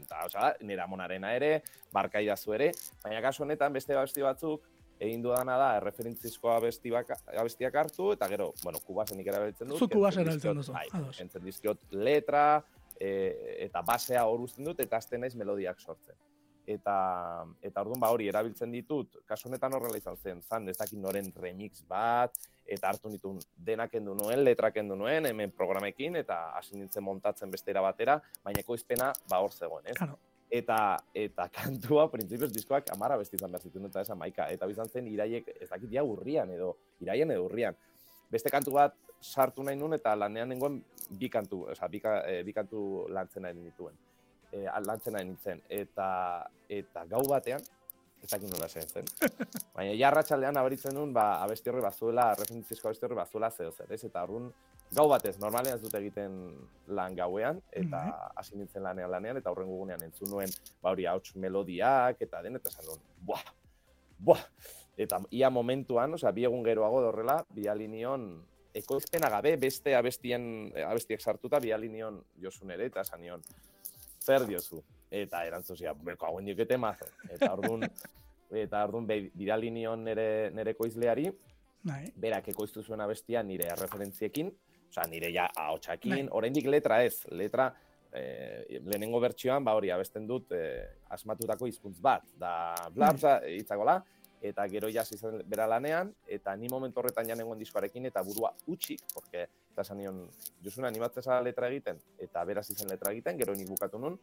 [0.00, 1.50] eta osea, nire amonarena ere,
[1.92, 2.70] barkaidazu ere,
[3.02, 4.64] baina kasu honetan beste abesti batzuk
[5.00, 9.78] egin dudana da erreferentzizko abesti baka, abestiak hartu eta gero, bueno, kubasenik erabiltzen dut.
[9.78, 11.16] Zu kubasen erabiltzen duzu, Bai, ados.
[11.18, 12.62] kentzen dizkiot letra
[12.98, 13.10] e,
[13.68, 16.18] eta basea hor uzten dut eta azten naiz melodiak sortzen.
[16.68, 16.94] Eta,
[17.64, 21.30] eta orduan ba hori erabiltzen ditut, kasu honetan horrela izan zen, zan ez dakit noren
[21.40, 22.34] remix bat,
[22.68, 27.50] eta hartu nituen denak kendu nuen, letrak kendu nuen, hemen programekin, eta hasi nintzen montatzen
[27.50, 29.96] bestera batera, baina ekoizpena ba hor zegoen, ez?
[29.96, 30.18] Claro.
[30.50, 34.48] Eta, eta kantua, printzipioz diskoak amara besti izan behar zituen eta esan maika.
[34.52, 37.76] Eta bizan zen iraiek, ez dakit ja urrian edo, iraien edo urrian.
[38.32, 40.78] Beste kantu bat sartu nahi nuen eta lanean nengoen
[41.18, 43.96] bi kantu, oza, bi, eh, bi kantu lantzen nahi nituen.
[44.52, 45.60] E, lantzen nahi nintzen.
[45.68, 46.08] Eta,
[46.68, 47.64] eta gau batean,
[48.22, 49.08] ez dakit nola zen zen.
[49.76, 53.92] Baina ja arratsaldean abaritzen nuen, ba, abesti horri bazuela, referentzizko abesti horri bazuela zeo zer,
[53.92, 54.02] ez?
[54.08, 54.50] Eta orduan,
[54.94, 56.34] gau batez, normalean ez dut egiten
[56.96, 58.02] lan gauean, eta
[58.36, 62.56] hasi nintzen lanean lanean, eta horren gugunean entzun nuen, ba hori, hauts melodiak, eta den,
[62.56, 63.42] eta esan buah,
[64.18, 64.44] buah,
[64.96, 68.30] eta ia momentuan, osea, bi egun geroago dorrela, biali nion,
[68.78, 73.44] ekoizpena gabe, beste abestien, abestiek sartuta, biali nion josun ere, eta esan nion,
[74.24, 74.82] zer diozu?
[75.10, 77.06] Eta erantzuzia, beko hauen diokete mazo.
[77.32, 77.86] Eta orduan,
[78.64, 81.30] eta orduan bidali nion nere, nere ekoizleari,
[81.88, 82.02] Bai.
[82.18, 84.50] berak ekoiztu zuen abestia nire erreferentziekin,
[84.90, 85.66] osea, nire ja Bai.
[85.66, 87.72] ahotsakin, oraindik letra ez, letra
[88.12, 93.98] eh, lehenengo bertsioan, ba hori, abesten dut eh, asmatutako hizkuntz bat, da blabza hitzagola,
[94.40, 98.22] eta gero ja hasi zen bera lanean, eta ni momentu horretan ja nengoen diskoarekin, eta
[98.22, 100.24] burua utxik, porque, eta esan nion,
[100.64, 104.18] Josun animatzen zara letra egiten, eta beraz izen letra egiten, gero nik bukatu nun,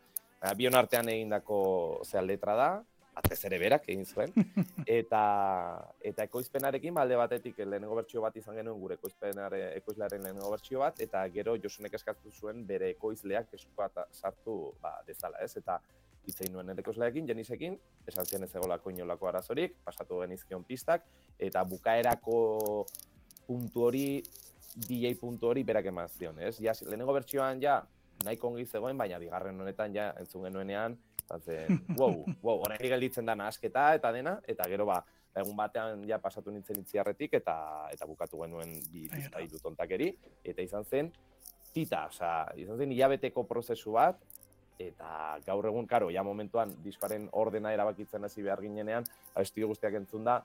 [0.57, 1.57] bion artean egindako
[2.05, 2.69] zea letra da,
[3.15, 4.33] batez ere berak egin zuen,
[4.99, 5.23] eta
[6.11, 10.83] eta ekoizpenarekin ba, alde batetik lehenengo bertsio bat izan genuen gure ekoizpenare ekoizlearen lehenengo bertsio
[10.83, 15.55] bat eta gero Josunek eskatu zuen bere ekoizleak eskuat sartu ba dezala, ez?
[15.61, 15.79] Eta
[16.25, 17.77] hitz egin nuen nire ekoizleekin, Jenisekin,
[18.09, 21.05] esan zien ez egolako inolako arazorik, pasatu genizkion pistak
[21.39, 22.39] eta bukaerako
[23.45, 24.07] puntu hori
[24.75, 26.57] DJ puntu hori berak eman zion, ez?
[26.59, 27.83] Ja, lehenengo bertsioan ja
[28.25, 33.25] nahiko ongi zegoen, baina bigarren honetan ja entzun genuenean, izan zen, wow, wow, orain gelditzen
[33.25, 35.01] da nahasketa eta dena, eta gero ba,
[35.35, 37.55] egun batean ja pasatu nintzen itziarretik eta
[37.91, 40.11] eta bukatu genuen bi pista hiru tontakeri,
[40.43, 41.11] eta izan zen
[41.73, 44.21] tita, osea, izan zen hilabeteko prozesu bat,
[44.79, 50.23] eta gaur egun, karo, ja momentuan diskoaren ordena erabakitzen hasi behar ginenean, abesti guztiak entzun
[50.27, 50.41] da,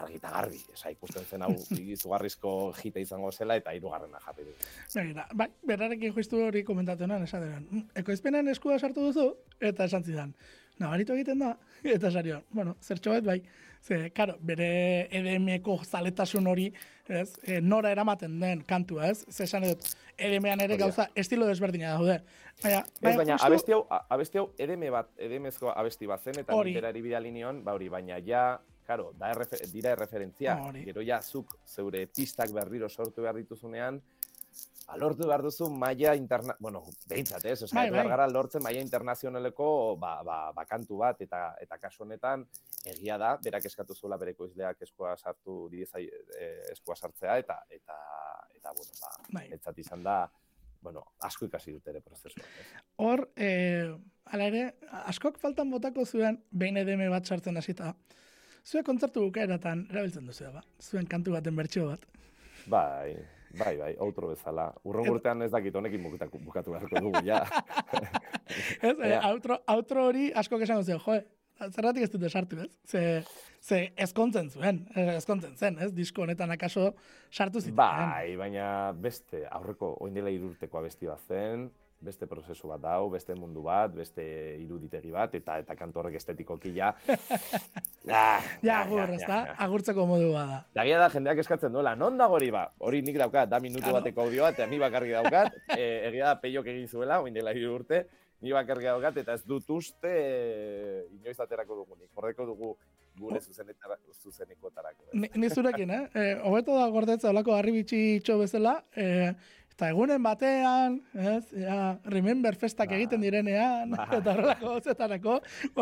[0.00, 1.52] argi eta garbi, esa ikusten zen hau
[1.94, 4.54] izugarrizko jita izango zela eta hirugarrena jarri du.
[4.94, 9.84] Begira, bai, berarekin justu hori komentatu nuen, esan denean, "Mm, ekoizpenen eskua sartu duzu, eta
[9.84, 10.34] esan zidan,
[10.78, 13.42] nabaritu egiten da, eta esarion, bueno, zertxo bat bai,
[13.82, 16.72] ze, karo, bere EDM-eko zaletasun hori,
[17.08, 19.86] ez, e, nora eramaten den kantua, ez, ze esan dut,
[20.18, 20.84] EDM-an ere da.
[20.86, 22.20] gauza estilo desberdina daude,
[22.62, 26.52] baina, Ez, baina justu- abesti hau, abesti hau edeme bat, edemezko abesti bat zen, eta
[26.56, 30.56] berari bidali nion, ba hori, baina ja, karo, da errefer, dira erreferentzia.
[30.68, 30.84] Hori.
[30.88, 34.00] Gero ja, zuk zeure pistak berriro sortu behar dituzunean,
[34.86, 36.54] ba, lortu behar duzu maila interna...
[36.62, 37.58] Bueno, behintzat, ez?
[37.66, 39.68] Osa, Bai, bai, gara lortzen maila internazionaleko
[40.00, 42.46] ba, ba, ba, kantu bat, eta eta kasu honetan,
[42.86, 46.06] egia da, berak eskatu zuela bere ekoizleak eskua sartu didezai,
[46.38, 47.98] eh, eskua sartzea, eta, eta,
[48.54, 49.46] eta bueno, ba, Bai.
[49.58, 50.20] etzat izan da,
[50.86, 52.44] bueno, asko ikasi dut ere prozesua.
[52.46, 52.66] ez?
[53.02, 53.90] Hor, eh,
[54.30, 54.62] ala ere,
[55.10, 57.94] askok faltan botako zuen behin edeme bat sartzen hasita.
[58.66, 60.62] Zuen kontzertu bukaeratan erabiltzen duzu ba.
[60.82, 62.06] Zuen kantu baten bertsio bat.
[62.66, 63.14] Bai,
[63.60, 64.72] bai, bai, outro bezala.
[64.90, 67.44] Urren urtean ez dakit honekin bukatu, bukatu beharko dugu, ja.
[68.88, 72.68] Ez, eh, outro, outro hori askok esango zuen, joe, zerratik ez dute sartu, ez?
[72.86, 73.02] Ze,
[73.62, 75.92] ze ezkontzen zuen, eh, ezkontzen zen, ez?
[75.94, 76.92] Disko honetan akaso
[77.30, 77.78] sartu ziten.
[77.78, 81.68] Bai, baina beste, aurreko, oin dela irurteko abesti bat zen,
[82.00, 84.22] beste prozesu bat dau, beste mundu bat, beste
[84.60, 86.92] iruditegi bat, eta eta kantu horrek estetikoki ja.
[88.06, 89.40] ja, Ja, agur, ez da?
[89.66, 90.60] Agurtzeko modu bada.
[90.76, 92.66] Da egia da jendeak eskatzen duela, non dago hori ba?
[92.78, 94.00] Hori nik daukat, da minutu Claro.
[94.00, 95.56] bateko audioa, eta ni bakarrik daukat.
[95.76, 98.04] e, egia da peiok egin zuela, oin dela hiru urte,
[98.44, 102.10] ni bakarrik daukat, eta ez dut uste e, inoiz aterako dugunik.
[102.14, 102.76] Horreko dugu
[103.16, 105.06] gure zuzenetara, zuzenekotarako.
[105.08, 105.20] ez?
[105.22, 106.02] Ni, ni zurekin, eh?
[106.14, 106.32] eh?
[106.44, 109.32] Hobeto da gordetza olako harribitxi itxo bezala, eh,
[109.76, 112.96] eta egunen batean, ez, ja, remember festak Ba.
[112.96, 114.06] egiten direnean, Ba.
[114.16, 115.34] eta horrelako gauzetarako,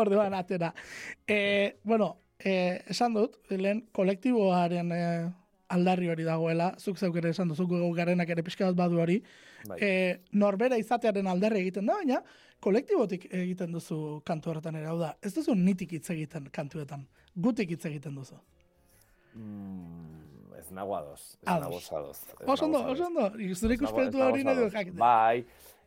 [0.03, 0.73] orduan atera.
[1.27, 5.29] Eh, bueno, eh, esan dut, lehen kolektiboaren eh,
[5.71, 9.21] aldarri hori dagoela, zuk zeuk ere esan duzu, gu garenak ere pixka bat badu hori,
[9.69, 9.79] Bai.
[9.79, 12.19] eh, norbera izatearen aldarri egiten da, baina
[12.59, 17.71] kolektibotik egiten duzu kantu horretan ere, hau da, ez duzu nitik hitz egiten kantuetan, gutik
[17.71, 18.35] hitz egiten duzu.
[19.35, 20.14] Mm,
[20.65, 21.37] ez nago ados.
[21.41, 22.23] Ez nago ados.
[22.45, 24.97] Oso ondo, oso ondo, zure Ez nago- ikuspetu ez nago hori nahi jakite.
[24.97, 25.45] Bai,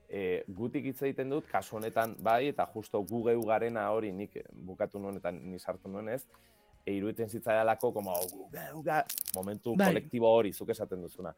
[0.08, 4.38] e, gutik hitz egiten dut, kasu honetan, bai, eta justo gu geu garena hori nik
[4.52, 6.22] bukatu nuen eta ni sartu nuen ez,
[6.86, 9.02] e, iruditzen zitzaidalako, como, gu geu ga,
[9.34, 9.88] momentu Bai.
[9.92, 11.34] kolektibo hori, zuk esaten duzuna.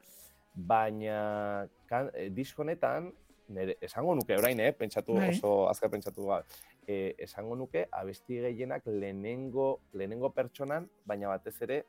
[0.54, 3.12] Baina, kan, e, disko honetan,
[3.48, 5.30] nire, esango nuke orain, eh, pentsatu, Bai.
[5.30, 6.44] oso azkar pentsatu ba,
[6.86, 11.84] e, esango nuke, abesti gehienak lehenengo, lehenengo pertsonan, baina batez ere,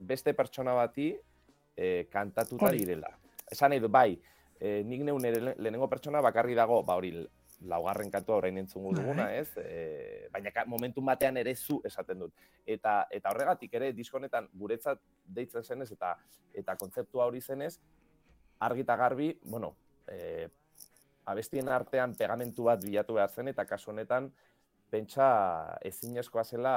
[0.00, 1.12] beste pertsona bati
[1.76, 3.12] e, kantatuta direla.
[3.50, 4.20] Esan nahi bai,
[4.58, 7.12] e, nik neun ere le- lehenengo pertsona bakarri dago, ba hori,
[7.68, 9.02] laugarren kantua orain entzungu Bai.
[9.02, 9.50] duguna, ez?
[9.56, 12.32] E, baina momentu batean ere zu esaten dut.
[12.66, 16.16] Eta eta horregatik ere disko honetan guretzat deitzen zenez eta
[16.54, 17.78] eta kontzeptua hori zenez
[18.60, 19.74] argi eta garbi, bueno,
[20.08, 20.48] e,
[21.24, 24.30] abestien artean pegamentu bat bilatu behar zen eta kasu honetan
[24.90, 26.74] pentsa ezinezkoa zela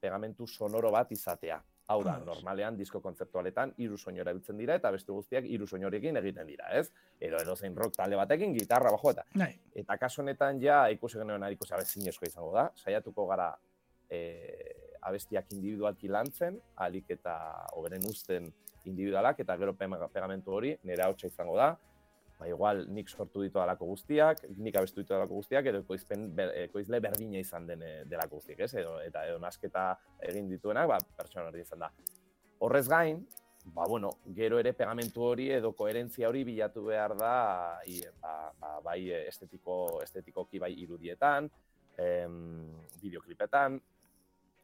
[0.00, 1.60] pegamentu sonoro bat izatea.
[1.90, 6.46] Hau da, normalean disko kontzeptualetan hiru soinu erabiltzen dira eta beste guztiak hiru soinurekin egiten
[6.46, 6.84] dira, ez?
[7.18, 11.42] Edo edozein rock talde batekin gitarra bajo eta Nahi, Eta kasu honetan ja ikusi genuen
[11.42, 12.68] ari ikusi zinezkoa izango da.
[12.76, 13.50] Saiatuko gara
[14.08, 14.20] e,
[15.02, 17.34] abestiak individualki lantzen, alik eta
[17.74, 18.46] oberen uzten
[18.84, 21.72] individualak, eta gero pegamentu hori nire hautsa izango da.
[22.40, 26.54] Ba, igual nik sortu ditu alako guztiak, nik abestu ditu alako guztiak, edo ekoizpen, ber,
[26.62, 28.72] ekoizle berdina izan den eh, delako guztiak, ez?
[28.80, 29.90] Edo, eta edo nasketa
[30.30, 31.90] egin dituenak, ba, pertsona hori izan da.
[32.64, 33.20] Horrez gain,
[33.74, 37.34] ba, bueno, gero ere pegamentu hori edo koherentzia hori bilatu behar da
[37.84, 41.50] i, ba, ba, bai estetiko, estetikoki bai irudietan,
[42.00, 42.72] em,
[43.02, 43.76] bideoklipetan,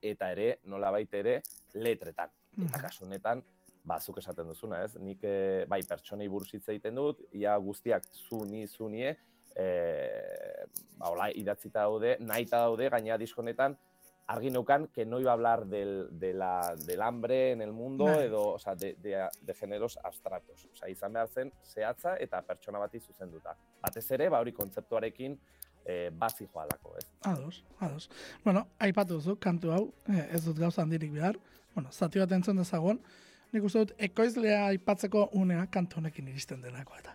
[0.01, 1.43] eta ere, nola baita ere,
[1.75, 2.33] letretan.
[2.57, 2.81] Eta Mhm.
[2.81, 3.45] kasu honetan,
[3.87, 4.97] ba, zuk esaten duzuna, ez?
[4.99, 9.13] Nik, eh, bai, pertsonei buruz hitz egiten dut, ia guztiak zu ni, zu nie,
[9.55, 10.65] eh,
[10.99, 13.77] ba, hola, idatzita daude, nahita daude, gaina disko honetan,
[14.27, 18.05] argi neukan que no iba a hablar del, de la, del hambre en el mundo
[18.07, 18.25] Bai.
[18.27, 20.65] edo, o sea, de, de, de géneros abstractos.
[20.73, 23.55] O sea, izan behar zen zehatza eta pertsona bati zuzenduta.
[23.83, 25.39] Batez ere, ba hori kontzeptuarekin
[25.85, 27.07] eh, bazi joalako, ez?
[27.23, 28.11] ados, ados.
[28.43, 31.39] Bueno, aipatu duzu, kantu hau, eh, ez dut gauza handirik behar.
[31.77, 32.99] Bueno, zati bat entzun dezagun.
[33.53, 37.15] Nik uste dut, ekoizlea aipatzeko unea kantu honekin iristen delako eta.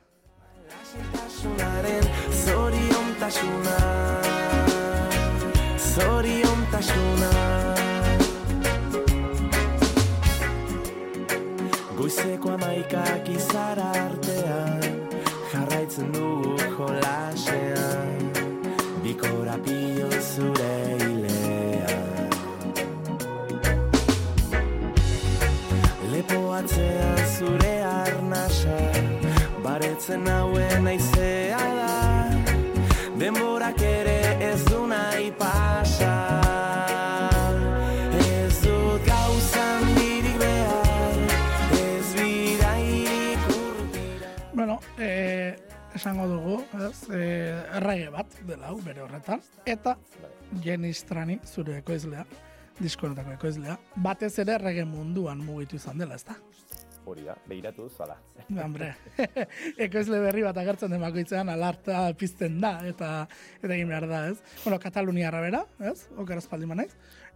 [0.71, 2.07] Lasitasunaren
[2.45, 3.77] zoriontasuna.
[5.91, 7.31] Zoriontasuna.
[11.97, 14.87] Goizeko amaikak izara artean
[15.51, 18.31] Jarraitzen dugu jolasean.
[19.03, 21.00] Bikorapio zure
[26.61, 28.77] atzean zure arnasa
[29.63, 31.93] Baretzen hauen aizea da.
[33.17, 36.13] Denborak ere ez du nahi pasa.
[38.17, 41.19] Ez dut gauzan dirik behar
[41.79, 45.55] Ez bidairik urtira Bueno, eh,
[45.97, 49.97] esango dugu, ez, eh, errege bat dela hau bere horretan, eta
[50.61, 52.25] Jenny Strani, zure ekoizlea,
[52.81, 56.37] diskonetako ekoizlea, batez ere errege munduan mugitu izan dela, ezta?
[57.05, 58.15] hori da, behiratu duzala.
[58.63, 58.91] Hombre,
[59.87, 63.11] ekoizle berri bat agertzen den bakoitzean alarta pizten da, eta
[63.61, 64.37] eta egin behar da, ez?
[64.63, 66.07] Bueno, Katalunia bera, ez?
[66.21, 66.91] Oker espaldi manaiz.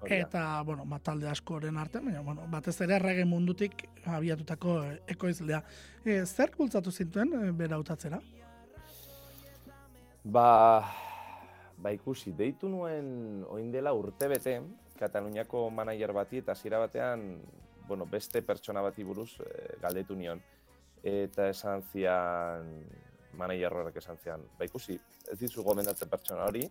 [0.05, 4.77] Eta, bueno, ba, talde askoren arte, baina, bueno, batez ere errege mundutik abiatutako
[5.15, 5.63] ekoizlea.
[6.03, 8.19] E, zer bultzatu zintuen e, bera hautatzera?
[10.25, 10.49] Ba,
[11.77, 14.59] ba ikusi, deitu nuen oin dela urte bete,
[14.99, 17.41] Kataluniako manager bati eta hasiera batean,
[17.87, 20.41] bueno, beste pertsona bati buruz e, galdetu nion.
[21.05, 22.71] Eta esan zian,
[23.37, 24.95] manager horrek esan zian, ba ikusi,
[25.31, 26.63] ez dizu gomendatzen pertsona hori,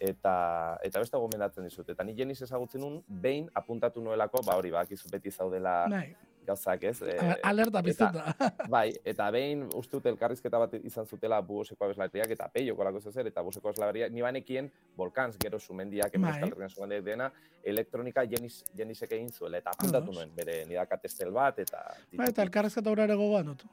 [0.00, 0.34] eta
[0.82, 1.92] eta beste gomendatzen dizut.
[1.92, 6.08] Eta ni jeniz ezagutzen nun, behin apuntatu nuelako, ba hori, ba, beti zaudela Bai,
[6.46, 7.00] gauzak, ez?
[7.02, 8.34] E, alerta piztuta.
[8.74, 13.28] Bai, eta behin uste dut elkarrizketa bat izan zutela buoseko abeslariak eta peioko lako zer,
[13.30, 16.32] eta buoseko abeslariak, ni banekien Volkans, gero sumendiak, Bai.
[16.34, 17.30] Euskal Herrian sumendiak dena,
[17.64, 21.84] elektronika jenis, jenisek egin zuela, eta apuntatu nuen, bere nidakat estel bat, eta...
[22.12, 23.66] Bai, eta elkarrezketa hura ere gogoan dut.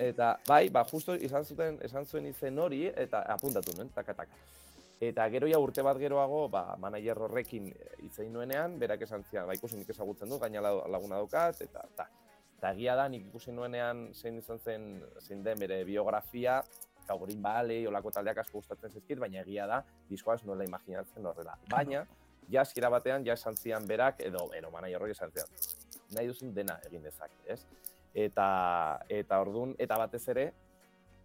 [0.00, 4.40] Eta, bai, ba, justo izan zuten, esan zuen izen hori, eta apuntatu nuen, taka, taka.
[5.00, 7.70] Eta gero ja urte bat geroago, ba, manager horrekin
[8.04, 11.62] hitz egin nuenean, berak esan zian, ba, ikusi nik ezagutzen du, gaina la- laguna daukat,
[11.64, 12.06] eta, ta.
[12.58, 14.84] Eta egia da, nik ikusi nuenean zein izan zen,
[15.24, 16.58] zein den bere biografia,
[17.02, 21.56] eta Green Valley, olako taldeak asko gustatzen zaizkit, baina egia da, diskoa nola imaginatzen horrela.
[21.70, 22.04] Baina,
[22.52, 25.48] ja hasiera batean, ja esan zian berak, edo, edo manager hori esan zian,
[26.12, 27.64] nahi duzun dena egin dezake, ez?
[28.12, 30.50] Eta, eta ordun eta batez ere,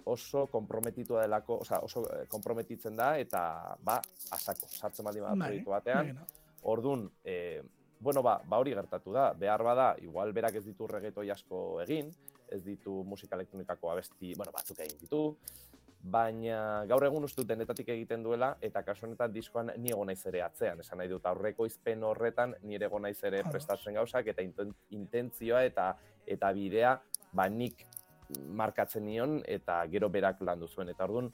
[0.05, 3.41] oso komprometitua delako, osea, oso eh, komprometitzen da, eta,
[3.83, 3.99] ba,
[4.31, 6.15] asako, sartzen baldin bada proiektu batean,
[6.65, 7.61] Ordun, e,
[7.99, 9.27] bueno, ba, ba hori gertatu da.
[9.37, 12.09] Behar bada, igual berak ez ditu regetoi asko egin,
[12.49, 15.21] ez ditu musika elektronikako abesti, bueno, batzuk egin ditu,
[16.05, 20.21] baina gaur egun uste dut denetatik egiten duela, eta kasu honetan diskoan ni egon naiz
[20.29, 24.27] ere atzean, esan nahi dut aurreko izpen horretan ni ere egon naiz ere prestatzen gauzak,
[24.33, 26.95] eta inten- intentzioa eta eta bidea,
[27.33, 27.85] ba nik
[28.29, 31.31] markatzen nion, eta gero berak landu zuen, eta orduan,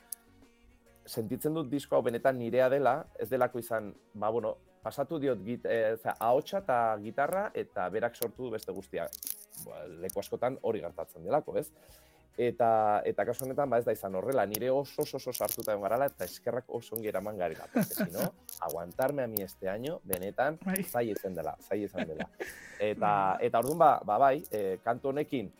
[1.05, 5.65] sentitzen dut disko hau benetan nirea dela, ez delako izan, ba, bueno, pasatu diot git,
[5.65, 9.07] e, ahotsa eta gitarra eta berak sortu du beste guztia.
[9.65, 11.67] Ba, leku askotan hori gertatzen delako, ez?
[12.41, 15.83] Eta, eta kasu honetan, ba ez da izan horrela, nire oso oso oso sartuta egon
[15.83, 17.67] garala, eta eskerrak oso ongi eraman garela.
[17.73, 18.31] Porque, si no,
[18.67, 20.83] aguantarme a mi este año, benetan, Bai.
[20.83, 22.29] zai izan dela, zai izan dela.
[22.81, 25.51] Eta, eta orduan, ba, ba bai, e, kantu honekin,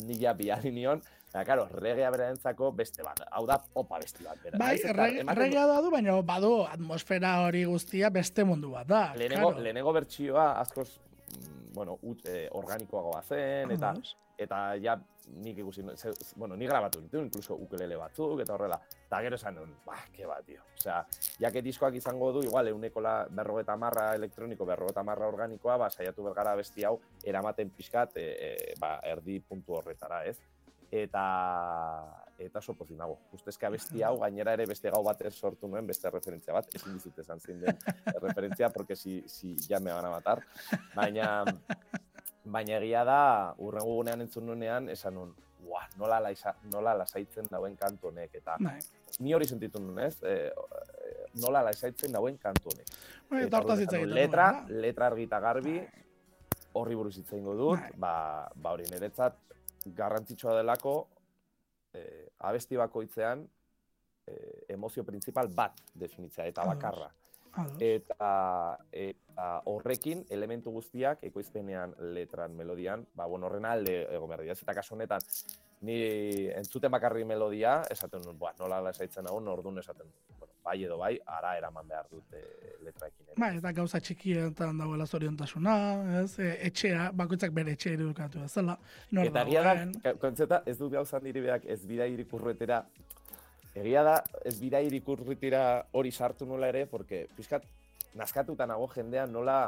[0.00, 1.00] nila bihari nion,
[1.34, 3.20] Baina, karo, regea berarentzako beste bat.
[3.32, 4.38] Hau da, opa besti bat.
[4.42, 4.58] Bera.
[4.58, 9.00] Bai, du- erregea da du, baina badu atmosfera hori guztia beste mundu bat da.
[9.16, 9.64] lehenengo, claro.
[9.64, 10.88] lehenengo bertsioa askoz
[11.74, 14.16] bueno, ut, eh, organikoagoa zen, eta Ados.
[14.38, 14.96] eta ja
[15.44, 18.80] nik ikusi, ze, bueno, ni grabatu dituen, incluso ukelele batzuk, eta horrela.
[19.06, 20.62] Eta gero esan nuen, ba, ke bat, tio.
[20.78, 20.98] Osea,
[21.40, 26.54] jake diskoak izango du, igual, eunekola berrogeta marra elektroniko, berrogeta marra organikoa, ba, saiatu bergara
[26.60, 30.38] besti hau, eramaten pixkat, e, e, ba, erdi puntu horretara, ez?
[30.90, 31.24] Eta
[32.38, 33.18] eta oso pozik nago.
[33.32, 37.18] Ustezka besti hau gainera ere beste gau bat sortu nuen, beste referentzia bat, ezin dizut
[37.18, 37.78] esan zein den
[38.20, 40.42] referentzia, porque si, si ya me van a matar.
[40.94, 41.44] Baina,
[42.44, 47.72] baina egia da, urrengo gunean entzun nuenean, esan nun, Ua, nola, laisa, nola lasaitzen dauen
[47.80, 48.76] kantu honek, eta Bai.
[49.24, 50.18] ni hori sentitu nun, ez?
[50.20, 50.50] E,
[51.40, 52.90] nola lasaitzen dauen kantu honek.
[53.30, 55.78] Bai, Eta hortaz hitz letra, letra argita garbi,
[56.76, 57.94] horri buruz hitz egingo dut, Bai.
[57.96, 58.12] ba,
[58.54, 59.40] ba hori niretzat
[59.86, 60.94] garrantzitsua delako
[61.94, 63.44] eh, abesti bakoitzean
[64.26, 67.10] eh, emozio printzipal bat definitzea eta bakarra.
[67.54, 67.76] Ados.
[67.86, 74.56] Eta, eta horrekin elementu guztiak ekoizpenean, letran, melodian, ba, bueno, horren alde egon behar dira.
[74.58, 75.22] Eta kasu honetan,
[75.86, 76.00] ni
[76.56, 81.54] entzuten bakarri melodia, esaten boa, nola lasaitzen hau, orduan esaten bueno, bai edo bai, ara
[81.58, 82.42] eraman behar dut e,
[82.86, 83.34] letraekin.
[83.36, 85.74] Bai, eta gauza txikietan dagoela zoriontasuna,
[86.22, 86.38] ez?
[86.40, 88.78] E, etxea, bakoitzak bere etxea irudikatu bezala.
[89.12, 92.80] Nor Eta egia da, kontzeta, ez dut gauza niri beak ez bida irikurretera,
[93.74, 97.66] egia da, ez bida irikurretera hori sartu nola ere, porque pixkat,
[98.14, 99.58] nazkatuta nago jendean nola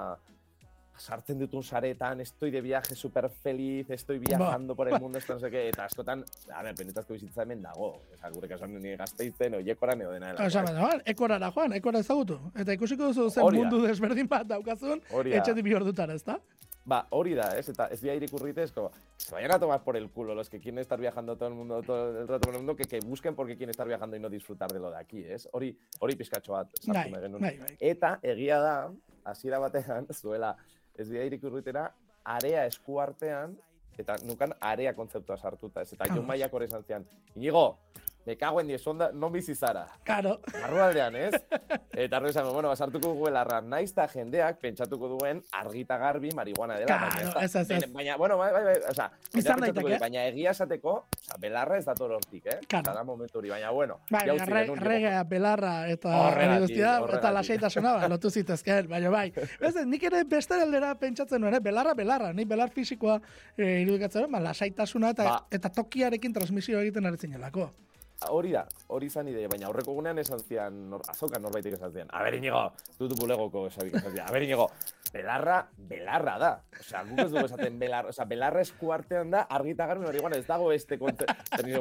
[0.98, 5.40] sartzen dutun saretan, estoy de viaje super feliz, estoy viajando por el mundo, esto no
[5.40, 9.54] sé qué, eta askotan, a ber, benetazko bizitza hemen dago, Eza, gure kasuan nire gazteitzen,
[9.61, 10.46] oiekoran edo dena dela.
[10.46, 12.38] Osa, baina, joan, ekorara joan, ekora ezagutu.
[12.54, 13.64] Eta ikusiko duzu zen Hori da.
[13.64, 15.24] mundu desberdin bat daukazun, da.
[15.40, 16.38] etxetik bi ordutara, ez da?
[16.87, 17.68] Ba, hori da, ez?
[17.68, 20.61] Eta ez bia irikurrite, es como, se vayan a tomar por el culo los que
[20.61, 23.35] quieren estar viajando todo el mundo, todo el rato por el mundo, que, que busquen
[23.35, 25.49] porque quieren estar viajando y no disfrutar de lo de aquí, ez?
[25.51, 27.76] Hori, hori pizkatxo bat sartu Bai, bai, bai.
[27.80, 28.76] Eta egia da,
[29.24, 30.57] hasiera batean, zuela,
[30.99, 31.86] ez bia irikurritera,
[32.24, 33.57] area eskuartean,
[33.99, 35.92] eta nukan area kontzeptua sartuta, ez?
[35.92, 36.24] Eta Ados.
[36.26, 37.78] Maiak hori esan zian, Inigo,
[38.27, 39.87] me cago en diez, onda, non bizi zara.
[40.05, 41.35] Karo, Barrualdean, ez?
[41.93, 46.74] Eta arro esango, bueno, basartuko dugu belarra, naiz eta jendeak pentsatuko duen argita garbi marihuana
[46.81, 46.87] dela.
[46.87, 49.95] Claro, baina, ez ez, ez, baina- Baina, bueno, bai, bai, bai, oza, Izan daiteke.
[49.95, 52.59] du, Baina egia esateko, oza, belarra ez dator hortik, eh?
[52.66, 52.83] Claro.
[52.83, 54.01] Eta da momentu hori, baina, bueno.
[54.11, 57.33] bai, jauzi re, regea, belarra eta Horregatik, guztia, eta horregatik.
[57.39, 59.33] lasaitasuna, ba, lotu zitezkeen, baina bai.
[59.61, 61.61] Ez, nik ere beste aldera pentsatzen nuen, eh?
[61.61, 63.20] belarra, belarra, nik belar fisikoa
[63.57, 65.41] e, irudikatzen, ba, lasaitasuna eta, Ba.
[65.51, 67.70] eta tokiarekin transmisio egiten ari zinelako.
[68.32, 72.08] Hori da, hori izan ideia, baina aurreko gunean esan zian, nor, azokan norbaitek esan zian,
[72.08, 72.62] a ber, Inigo,
[72.96, 74.70] dutu bulegoko esan zian, a ber, Inigo,
[75.12, 75.58] belarra,
[75.90, 76.50] belarra da.
[76.80, 80.46] Osea, guk ez dugu esaten belarra, osea, belarra esku artean da, argita garbi hori ez
[80.46, 81.26] dago beste kontze...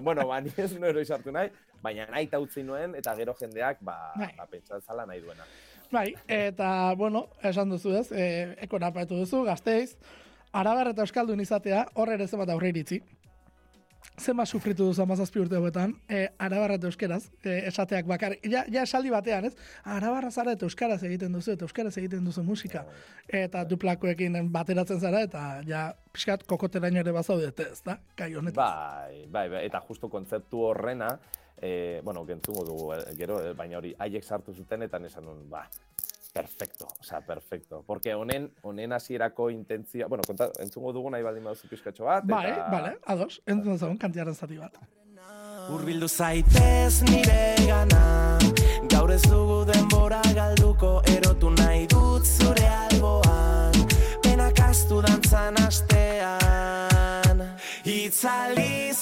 [0.03, 1.49] bueno, ba, ni ez nuen hori sartu nahi,
[1.81, 4.33] baina nahi ta utzi nuen, eta gero jendeak, ba, Bai.
[4.35, 5.47] ba pentsatzala nahi duena.
[5.91, 9.95] Bai, eta, bueno, esan duzu ez, e, ekon apatu duzu, gazteiz,
[10.51, 12.99] arabar eta euskaldun izatea, hor ere zenbat aurre iritzi.
[14.19, 18.85] Zenbat sufritu duzu amazazpi urte hauetan, e, arabarra eta euskeraz, e, esateak bakar, ja, ja
[18.87, 19.53] esaldi batean, ez?
[19.83, 22.85] Arabarra zara eta euskaraz egiten duzu, eta euskaraz egiten duzu musika.
[23.27, 27.97] Eta duplakoekin bateratzen zara, eta ja, pixkat, kokoteraino ere bazaudete, ez da?
[28.15, 28.61] Kai honetan.
[28.61, 31.11] Bai, bai, bai, eta justu kontzeptu horrena,
[31.57, 35.49] eh, bueno, gentzungo dugu, eh, gero, eh, baina hori haiek sartu zuten eta esan nun,
[35.49, 35.67] ba,
[36.35, 37.83] perfecto, osea, perfecto.
[37.87, 42.51] Porque honen, honen hasierako intentzia, bueno, konta, entzungo dugu nahi baldin baduzu pizkatxo bat, Bai,
[42.51, 42.67] eta...
[42.73, 44.75] bale, ados, entzun zaun, kantiaren zati bat.
[45.73, 48.37] Urbildu zaitez nire gana
[48.91, 53.73] Gaur ez dugu denbora galduko Erotu nahi dut zure alboan
[54.21, 57.41] Penak astu dantzan astean
[57.95, 58.93] Itzali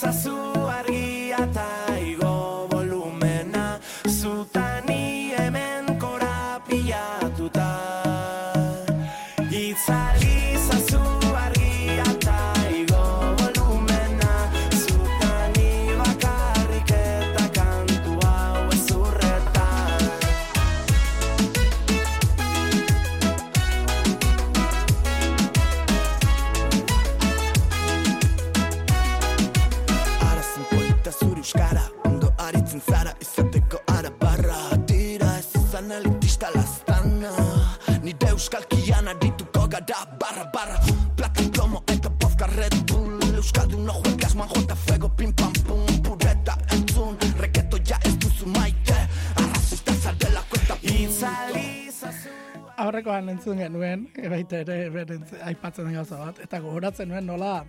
[38.30, 40.80] euskalkian adituko gara barra barra.
[41.16, 43.20] Plata plomo eta bofka Red Bull.
[43.36, 47.18] Euskaldun no juegas man jota fuego pim pam pum Pureta entzun.
[47.40, 48.96] Reketo ja ez duzu maite
[49.36, 52.34] Arrazista zardelako eta Itzali zazu
[52.78, 57.62] aurrekoan entzun genuen, baita ere berentz, aipatzen gauza bat, eta gogoratzen nuen nola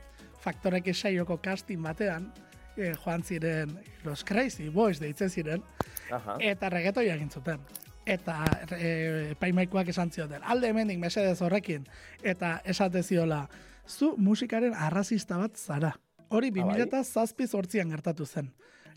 [0.45, 2.31] faktorek saioko casting batean,
[2.77, 5.63] eh, joan ziren Los Crazy Boys deitzen ziren,
[6.11, 6.37] Aha.
[6.41, 7.61] eta reggaetoia egin zuten.
[8.07, 8.45] Eta
[8.77, 11.87] e, epaimaikoak esan zioten, alde hemendik mesedez horrekin,
[12.23, 13.49] eta esate ziola,
[13.89, 15.95] zu musikaren arrazista bat zara.
[16.29, 16.79] Hori Ah, bai?
[16.85, 18.53] 2000 zazpi zortzian gertatu zen.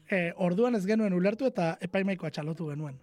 [0.09, 2.99] E, orduan ez genuen ulertu eta epaimaikoa txalotu genuen.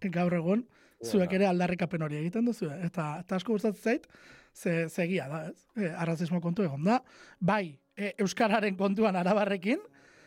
[0.00, 0.66] E, gaur egun,
[1.04, 4.08] zuek ere aldarrikapen hori egiten duzu, eta, eta asko gustatzen zait,
[4.54, 5.66] ze, ze egia da, ez?
[5.76, 7.02] E, arrazismo kontu egon da.
[7.40, 9.80] Bai, e, Euskararen kontuan arabarrekin,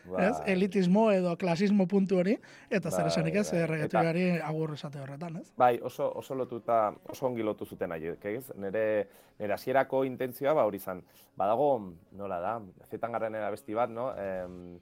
[0.04, 0.38] ez?
[0.38, 0.52] Bai.
[0.52, 2.36] Elitismo edo klasismo puntu hori,
[2.70, 3.50] eta zer Bai, esanik ez,
[3.92, 4.40] bai.
[4.42, 5.52] agur esate horretan, ez?
[5.56, 8.52] Bai, oso, oso lotuta, oso ongi lotu zuten haiek, ez?
[8.56, 11.02] Nere, nere hasierako intentzioa, ba, hori izan.
[11.36, 14.12] Badago, nola da, zetan garren besti bat, no?
[14.16, 14.78] Em,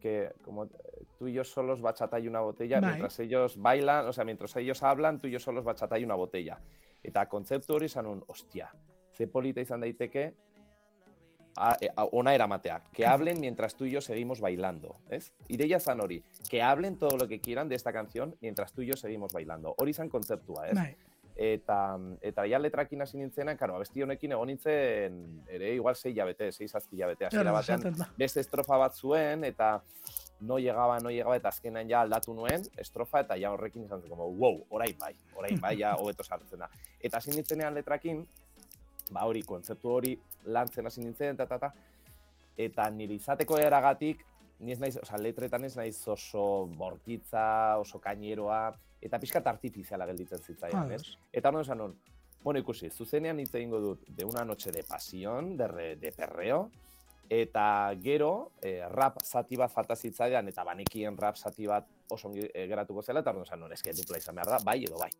[0.00, 0.68] que como
[1.18, 2.90] tú y yo solos bachata y una botella, Bai.
[2.90, 6.14] mientras ellos bailan, o sea, mientras ellos hablan, tú y yo solos bachata y una
[6.14, 6.60] botella.
[7.02, 8.72] Eta kontzeptu hori izan un, ostia,
[9.14, 10.34] ze polita izan daiteke,
[11.58, 15.32] a, a, ona eramatea, que hablen mientras tú y yo seguimos bailando, ¿ez?
[15.48, 18.86] Ideia zan hori, que hablen todo lo que quieran de esta canción mientras tú y
[18.86, 19.74] yo seguimos bailando.
[19.76, 20.74] Hori izan kontzeptua, ez?
[20.74, 20.96] Bai,
[21.38, 21.94] Eta,
[22.26, 26.66] eta ja letrakin hasi nintzena, karo, abesti honekin egon nintzen, ere igual sei jabete, sei
[26.66, 29.68] zazpi jabete, hasiera Claro, batean, beste estrofa bat zuen, eta
[30.40, 34.10] no llegaba, no llegaba, eta azkenan ja aldatu nuen estrofa, eta ja horrekin izan zen,
[34.10, 36.72] como, wow, orain bai, orain bai, ja hobeto sartzen da.
[36.98, 38.26] Eta hasi nintzenean letrakin,
[39.14, 41.72] ba hori, kontzeptu hori lantzen hasi nintzen, eta, eta, eta,
[42.68, 44.24] eta nire izateko eragatik,
[44.60, 48.62] ni ez naiz, osea, letretan ez naiz oso bortitza, oso kaineroa,
[49.02, 51.04] eta pixkat artifiziala gelditzen zitzaidan, ez?
[51.32, 51.84] Eta hori esan
[52.42, 56.70] bueno, ikusi, zuzenean hitz egingo dut de una noche de pasión, de, re, de perreo,
[57.28, 62.46] eta gero eh, rap zati bat falta zitzaidan, eta banekien rap zati bat oso ongi
[62.46, 65.10] eh, geratuko zela, eta hori esan nun, eske dupla izan behar da, bai edo bai.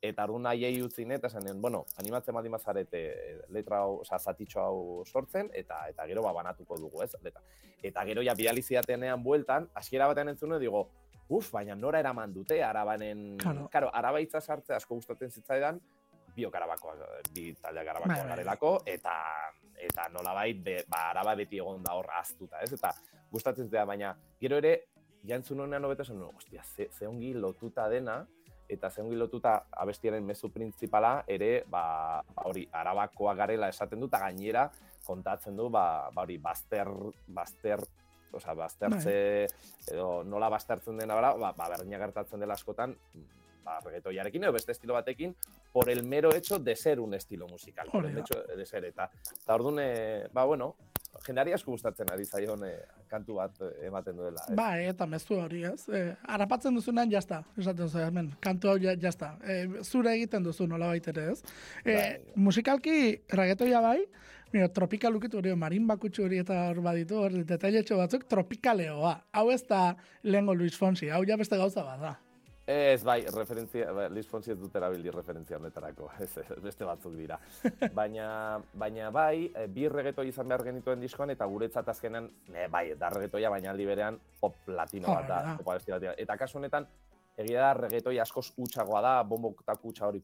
[0.00, 4.60] Eta orduan nahiei utzi net, esan bueno, animatzen baldin bazarete eh, letra hau, oza, zatitxo
[4.62, 7.10] hau sortzen, eta eta gero ba, banatuko dugu, ez?
[7.24, 7.42] Eta,
[7.82, 10.84] eta gero ja bidali zidatenean bueltan, hasiera batean entzun nuen, digo,
[11.28, 13.36] uf, baina nora eraman dute, arabanen...
[13.42, 13.66] Claro.
[13.72, 15.82] Claro, araba hitza sartzea asko gustatzen zitzaidan,
[16.36, 17.02] biok arabakoak,
[17.34, 18.30] bi taldeak arabakoak Bai, bai.
[18.36, 19.18] garelako, eta
[19.78, 22.70] eta nolabait be, ba, araba beti egon da hor ahaztuta, ez?
[22.78, 22.94] Eta
[23.34, 24.76] gustatzen zitzaidan, baina gero ere
[25.26, 28.20] jantzun honean hobeto esan, nuen, ostia, ze, ze ongi lotuta dena,
[28.68, 34.10] eta ze ongi lotuta abestiaren mezu printzipala ere, ba, ba hori, arabakoa garela esaten du,
[34.10, 34.68] eta gainera
[35.06, 36.90] kontatzen du, ba, ba hori, bazter,
[37.26, 37.82] bazter,
[38.32, 39.16] osea, baztertze,
[39.88, 42.94] edo nola baztertzen dena bara, ba, ba berdina gertatzen dela askotan,
[43.64, 45.34] ba, reggaetoiarekin edo beste estilo batekin,
[45.72, 47.88] por el mero hecho de ser un estilo musical.
[47.92, 50.74] Por el hecho de ser, eta, eta orduan, eh, ba, bueno,
[51.28, 52.78] jendari asko gustatzen ari zaion eh,
[53.10, 54.42] kantu bat eh, ematen duela.
[54.48, 54.56] ez?
[54.56, 55.84] Bai, eta mezu hori, ez?
[55.88, 59.34] E, arapatzen duzunan jazta, esaten zuen, hemen, kantu hau ja- jazta.
[59.44, 61.42] E, zure egiten duzu nola ere, ez?
[61.84, 62.08] E, Bai.
[62.48, 62.98] musikalki
[63.28, 64.00] reggaetoia bai,
[64.48, 69.10] Mira, tropikal ukitu hori, marin bakutsu hori eta hor baditu, hor detailetxo batzuk, tropikaleoa.
[69.36, 72.14] Hau ez da lehengo Luis Fonsi, hau ja beste gauza bat da.
[72.68, 77.14] Ez, bai, referentzia, ba, Luis Fonsi ez dut erabili referentzia honetarako, ez, ez, beste batzuk
[77.16, 77.38] dira.
[77.98, 78.26] baina,
[78.76, 83.08] baina bai, eh, bi reggaetoi izan behar genituen diskoan, eta guretzat azkenan, ne, bai, da
[83.14, 85.40] reggaetoia, baina aldi berean pop latino bat da.
[85.64, 85.94] Hori da.
[85.96, 86.14] latino.
[86.26, 86.84] Eta kasu honetan,
[87.40, 90.20] egia da reggaetoi askoz utxagoa da, bombok utxa hori,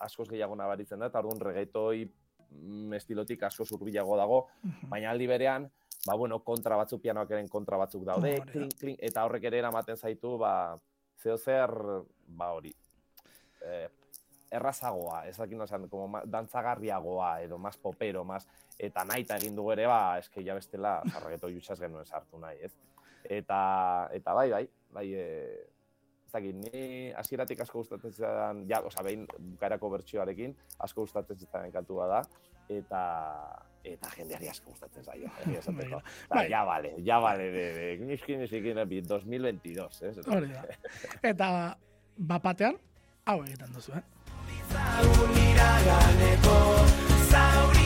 [0.00, 4.46] askoz gehiago nabaritzen da, eta orduan reggaetoi mm, estilotik askoz hurbilago dago,
[4.88, 5.68] baina aldi berean,
[6.06, 10.00] ba, bueno, kontra batzuk, pianoak eren kontra batzuk daude, kling, kling, eta horrek ere eramaten
[10.00, 10.78] zaitu, ba,
[11.22, 11.72] zeo zer,
[12.26, 12.72] ba hori,
[13.62, 13.88] eh,
[14.50, 18.46] errazagoa, ez dakit nosan, como dantzagarriagoa, edo más popero, más,
[18.78, 22.72] eta naita egin dugu ere, ba, eske ja bestela, zarrageto jutxaz genuen sartu nahi, ez?
[23.24, 23.60] Eta,
[24.14, 24.64] eta bai, bai,
[24.94, 25.26] bai, e,
[26.28, 30.56] ez dakit, ni hasieratik asko gustatzen zidan, ja, oza, behin bukaerako bertsioarekin,
[30.86, 32.22] asko gustatzen zidan kantua da,
[32.72, 33.02] eta
[33.84, 36.00] eta jendeari asko gustatzen zaio, esateko.
[36.00, 36.50] Eta, Bai.
[36.50, 38.76] ja vale, ja vale, de, de, niskin, niskin,
[39.08, 40.16] 2022, ez?
[40.26, 40.64] Hori da.
[41.22, 41.50] Eta
[42.18, 42.78] bapatean,
[43.26, 44.02] hau egiten duzu, eh?
[45.88, 47.77] Berriro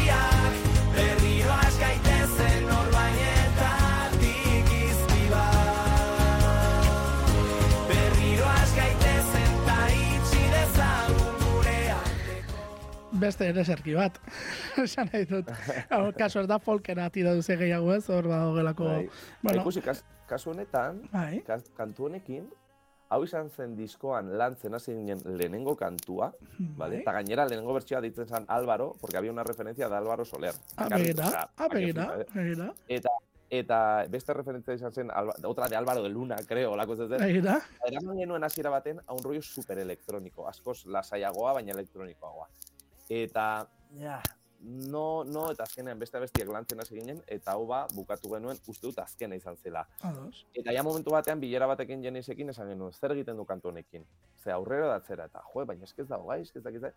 [13.22, 14.18] Beste ere zerki bat.
[14.82, 15.50] Esan nahi dut.
[15.92, 18.88] Hau, kasu ez da folkera tira duze gehiago ez, hor badago gelako...
[18.90, 19.06] Bai.
[19.42, 22.48] Bueno, Ikusi, kas, kasu honetan, bai, kas, kantu honekin,
[23.12, 26.30] hau izan zen diskoan lantzen hasi ginen lehenengo kantua,
[26.80, 26.94] bai.
[27.02, 30.54] Eta gainera lehenengo bertsioa ditzen zen Álvaro, porque había una referencia de Álvaro Soler.
[30.76, 32.96] Ah, Bakarrik, begira, osea, ah, baina, eh?
[32.96, 33.12] Eta,
[33.52, 35.10] eta beste referentzia izan zen,
[35.44, 37.18] otra de Álvaro de Luna, creo, olako ez zen.
[37.20, 37.60] begira.
[37.86, 42.48] Eraman genuen hasiera baten a un rollo super elektroniko, askoz lasaiagoa, baina elektronikoagoa.
[43.12, 43.66] Eta,
[44.00, 44.22] ja,
[44.62, 48.86] no, no, eta azkenean beste bestiak lantzen hasi ginen, eta hau ba, bukatu genuen, uste
[48.86, 49.82] dut azkena izan zela.
[50.08, 50.46] Ados.
[50.56, 54.06] Eta ja momentu batean bilera batekin jenisekin esan genuen, zer egiten du kantu honekin.
[54.40, 56.88] Ze aurrera datzera, eta jo, baina eskez dago gai, eskez dakit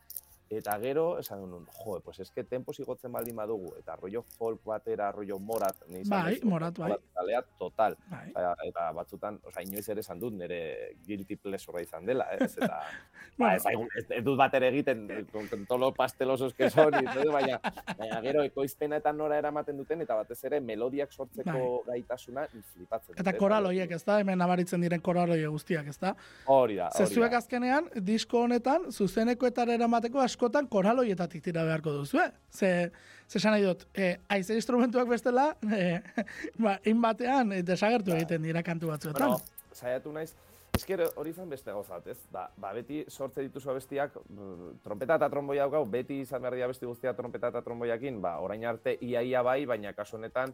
[0.49, 5.11] Eta gero esan genuen, jo, pues eske tempo igotzen baldin badugu, eta rollo folk batera,
[5.11, 6.91] rollo morat, ni izan Bai, naiz, Morat, bai.
[7.13, 7.95] zalea total.
[8.11, 8.29] Bai.
[8.29, 12.51] Eta, eta batzutan, osea, inoiz ere esan dut, nire guilty pleasure izan dela, ez?
[12.57, 12.77] Eta,
[13.39, 16.69] ba, ez, aigu- ez, ez dut bat ere egiten, con, con todos los pastelosos que
[16.69, 17.59] son, todo, baina,
[17.97, 23.15] baina gero ekoizpena eta nora eramaten duten, eta batez ere melodiak sortzeko gaitasuna flipatzen.
[23.17, 23.37] Eta ez?
[23.39, 24.19] koral horiek, ez da?
[24.21, 26.13] Hemen nabaritzen diren koral horiek guztiak, ez da?
[26.45, 27.37] Hori da, hori da.
[27.37, 32.31] azkenean, disko honetan, zuzenekoetara eramateko askotan koral horietatik tira beharko duzu, eh?
[32.51, 32.91] Ze,
[33.27, 36.01] ze nahi dut, eh, aize instrumentuak bestela, eh,
[36.63, 36.77] ba,
[37.07, 39.37] batean eh, desagertu egiten dira kantu batzuetan.
[39.37, 40.33] Bueno, saiatu naiz,
[40.75, 42.17] esker hori izan beste gauzat, ez?
[42.33, 46.71] Da, ba, beti sortze dituzu abestiak, mm, trompeta eta tromboia daukau, beti izan behar dira
[46.71, 50.53] besti guztia trompeta eta tromboiakin, ba, orain arte iaia bai, baina kasu honetan,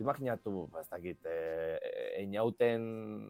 [0.00, 1.78] imaginatu, ba, ez dakit, e,
[2.20, 2.86] einauten,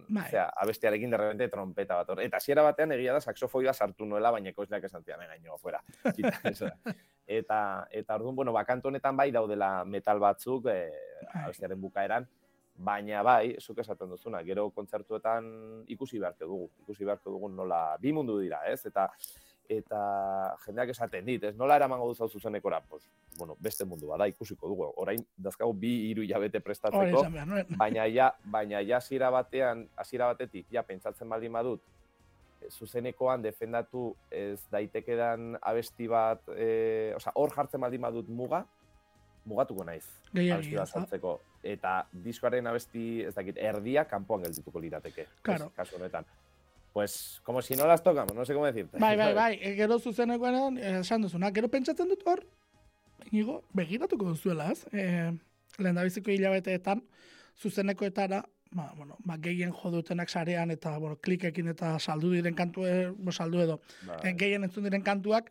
[0.09, 0.29] Bai.
[0.31, 2.15] zera, abestiarekin de repente trompeta bat.
[2.25, 5.83] Eta hasiera batean egia da saxofoia sartu nuela, baina ekoizleak esan zian, gaino, fuera.
[7.25, 7.59] Eta,
[7.89, 10.91] eta orduan, bueno, bakantu honetan bai daudela metal batzuk, e,
[11.33, 12.27] abestiaren bukaeran,
[12.75, 15.45] Baina bai, zuk esaten duzuna, gero kontzertuetan
[15.95, 18.81] ikusi beharko dugu, ikusi beharko dugu nola bi mundu dira, ez?
[18.91, 19.07] Eta
[19.69, 21.55] eta jendeak esaten dit, ez?
[21.57, 22.81] Nola eramango duzu zuzenekora?
[22.89, 23.09] Pues,
[23.39, 24.91] bueno, beste mundu bada, ikusiko dugu.
[25.01, 30.29] Orain dazkagu bi hiru hilabete Hori prestatzeko, behar, baina ja, baina ja hasiera batean, hasiera
[30.33, 31.83] batetik ja pentsatzen baldin badut
[32.61, 38.65] eh, zuzenekoan defendatu ez daitekedan abesti bat, eh, osea, hor jartzen baldin badut muga,
[39.45, 41.41] mugatuko naiz Gehiagi, abesti bat sartzeko.
[41.65, 45.27] Eta diskoaren abesti, ez dakit, erdia kanpoan geldituko lirateke.
[45.43, 45.71] Claro.
[45.77, 46.27] Kasu honetan.
[46.95, 48.99] Pues, como si no las tocamos, no sé cómo decirte.
[49.01, 52.45] Bai, bai, bai, e, gero zuzenekoan eh, esan duzuna, gero pentsatzen dut hor,
[53.33, 54.87] inigo, begiratuko duzuela, ez?
[54.95, 55.33] E,
[55.83, 57.03] lehen dabiziko hilabeteetan,
[57.59, 58.45] zuzenekoetara,
[58.79, 63.11] ba, bueno, ba, gehien jo dutenak sarean eta bueno, klikekin eta saldu diren kantu, e,
[63.11, 64.21] bo, saldu edo, Bai.
[64.31, 65.51] e, gehien entzun diren kantuak,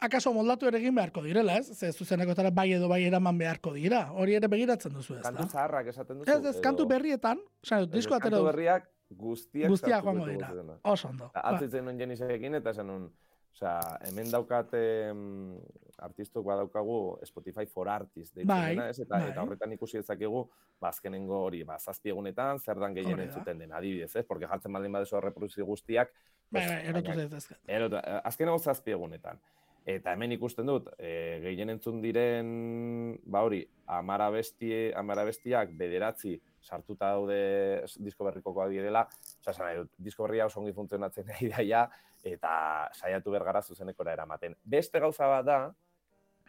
[0.00, 1.76] akaso moldatu ere egin beharko direla, ez?
[1.76, 4.06] Ze zuzenekotara bai edo bai eraman beharko dira.
[4.16, 6.30] Hori ere begiratzen duzu, ez Kantu zaharrak esaten duzu?
[6.32, 10.50] Ez, ez, kantu berrietan, esan dut, ez, disko atera Kantu berriak guztiak guztiak joango dira.
[10.84, 11.30] Oso ondo.
[11.34, 13.08] Ba, Atzitzen nuen jenisekin eta esan nuen,
[13.54, 13.78] osea,
[14.08, 15.58] hemen daukat em,
[16.02, 18.98] artistok badaukagu Spotify for Artists deitzen Bai, dena, ez?
[18.98, 19.30] Eta, bai.
[19.30, 20.44] eta horretan ikusi dezakegu,
[20.80, 24.24] ba, azkenengo hori, ba, zazpi egunetan, zer dan gehien entzuten den, adibidez, ez?
[24.26, 26.10] Porque jartzen baldin badezu reproduzio guztiak,
[26.50, 27.60] bai, bai, erotu baina- zaitezke.
[27.66, 29.38] Erota, azkeneko zazpi egunetan.
[29.86, 36.38] Eta hemen ikusten dut, e, gehien entzun diren, ba hori, amara, besti, amara bestiak bederatzi
[36.64, 39.04] sartuta daude disko berrikokoak direla,
[39.46, 41.84] oza, dut, disko berria oso ongi funtzionatzen nahi daia,
[42.24, 42.54] eta
[42.92, 44.56] saiatu bergara zuzenekora eramaten.
[44.64, 45.58] Beste gauza bat da,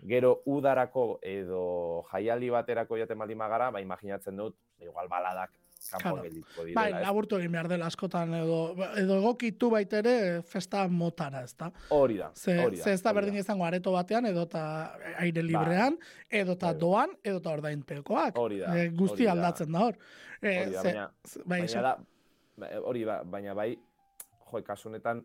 [0.07, 5.53] gero udarako edo jaialdi baterako jaten baldin bagara, ba, imaginatzen dut, igual baladak
[6.01, 6.23] Claro.
[6.73, 11.71] Bai, laburtu egin behar dela askotan edo, edo egokitu baita ere festa motara, ez da?
[11.89, 12.83] Hori da, Ze, hori da.
[12.83, 14.63] ze ez da berdin izango areto batean, edo eta
[15.19, 15.97] aire librean,
[16.29, 16.79] edo eta Bai.
[16.79, 18.37] doan, edo eta ordainpekoak.
[18.37, 19.97] Hori da, Eh, guzti aldatzen da hor.
[20.41, 21.97] Eh, Hori da, baina- ze- bai, baina da,
[22.57, 23.77] ba, hori ba, baina bai,
[24.51, 25.23] jo, kasu honetan,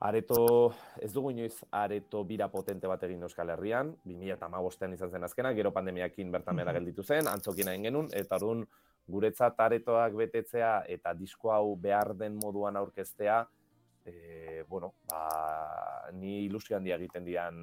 [0.00, 0.72] areto,
[1.02, 5.72] ez dugu inoiz areto bira potente bat egin Euskal Herrian, 2008an izan zen azkena, gero
[5.72, 8.62] pandemiakin bertan bera gelditu zen, antzokina egin genuen, eta orduan
[9.08, 13.46] guretzat aretoak betetzea eta disko hau behar den moduan aurkeztea,
[14.04, 17.56] e, bueno, ba, ni ilusio handia egiten dian,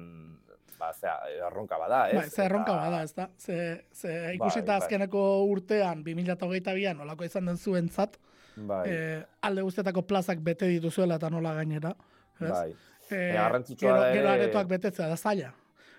[0.78, 2.16] ba, zera, erronka bada, ez?
[2.18, 3.28] Bai, ze erronka Eta- bada, ez da?
[3.38, 4.76] Ze, ze ikusita bai.
[4.82, 8.18] azkeneko urtean, 2022an, olako izan den zuentzat,
[8.56, 11.94] Bai, eh, alde guztetako plazak bete dituzuela eta nola gainera.
[12.40, 12.50] Ez?
[12.50, 12.74] bai.
[13.10, 15.52] Eh, garrantzitsua gero, gero aretoak betetzea da zaila.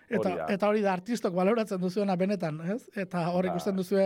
[0.07, 0.45] Eta, Hori da.
[0.55, 2.85] eta hori da artistok baloratzen duzuena benetan, ez?
[2.95, 3.51] Eta hor Bai.
[3.51, 4.05] ikusten duzue,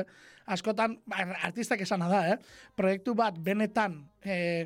[0.50, 2.38] askotan, ba, artistak esana da, eh?
[2.76, 4.66] Proiektu bat benetan, eh,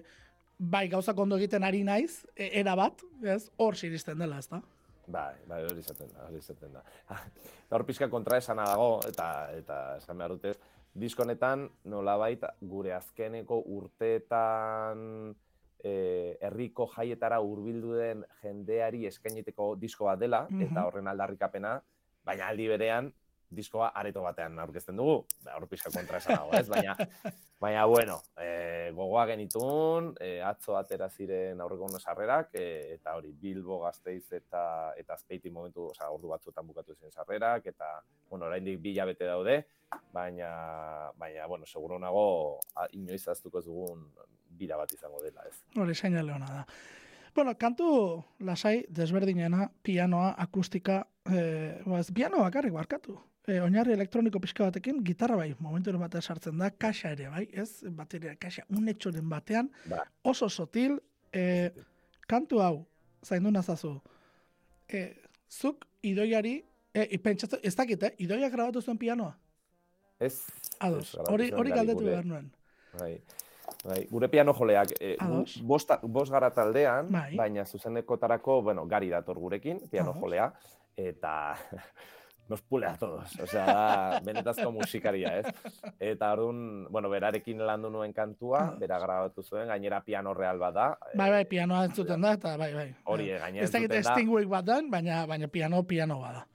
[0.58, 3.50] bai gauzak ondo egiten ari naiz, e, era bat, ez?
[3.58, 4.62] Hor siristen dela, ez da?
[5.08, 6.82] Bai, bai, hori izaten da, hori izaten da.
[7.76, 10.54] Hor pixka kontra esana dago, eta, eta esan behar dute,
[10.96, 15.36] disko honetan nolabait gure azkeneko urteetan
[15.86, 20.62] herriko jaietara hurbildu den jendeari eskainiteko disko bat dela, Mhm.
[20.70, 21.82] eta horren aldarrikapena,
[22.26, 23.14] baina aldi berean,
[23.56, 26.68] diskoa areto batean aurkezten dugu, ba, hor pixka kontra esan dago, ez?
[26.68, 26.96] Baina,
[27.62, 33.80] baina bueno, e, gogoa genitun, e, atzo atera ziren aurreko sarrerak, e, eta hori Bilbo,
[33.82, 38.92] Gasteiz eta eta Azpeiti momentu, osea, ordu batzuetan bukatu ziren sarrerak, eta, bueno, oraindik bi
[38.92, 39.66] hilabete daude,
[40.12, 42.60] baina, baina, bueno, seguro nago,
[42.92, 44.10] inoiz aztuko ez dugun
[44.58, 45.56] bira bat izango dela, ez?
[45.76, 46.66] Hori seinale ona da.
[47.36, 47.88] Bueno, kantu
[48.48, 53.18] lasai desberdinena, pianoa, akustika, eh, ba, ez piano bakarrik barkatu.
[53.48, 57.84] Eh, oinarri elektroniko pixka batekin, gitarra bai, momentu batean sartzen da, kaxa ere bai, ez?
[57.92, 60.04] Bateria kaxa unetxoren batean, Ba.
[60.24, 61.00] oso sotil,
[61.32, 61.70] eh,
[62.28, 62.88] kantu hau,
[63.24, 64.02] zaindu nazazu,
[64.88, 65.16] eh,
[65.50, 69.38] zuk idoiari, eh, pentsatzen, ez dakit, eh, idoiak grabatu zuen pianoa?
[70.20, 70.46] Ez?
[70.80, 72.52] Ados, hori, galdetu behar nuen.
[72.98, 73.22] Bai.
[73.86, 75.16] Bai, gure piano joleak, e,
[75.62, 77.36] bost, bost gara taldean, Bai.
[77.38, 80.22] baina zuzenekotarako, bueno, gari dator gurekin, piano Ados.
[80.22, 80.52] jolea,
[80.98, 81.56] eta
[82.50, 85.46] nos pule a todos, osea, da, benetazko musikaria, ez?
[86.00, 88.80] Eta orduan, bueno, berarekin landu nuen kantua, Ados.
[88.80, 90.88] bera grabatu zuen, gainera piano real bat da.
[91.16, 92.90] Bai, bai, eh, pianoa entzuten da, eta bai, bai.
[93.06, 94.14] Hori, Eh, gainera Ez entzuten da.
[94.14, 96.46] Stingway bat den, baina, baina piano, piano bada.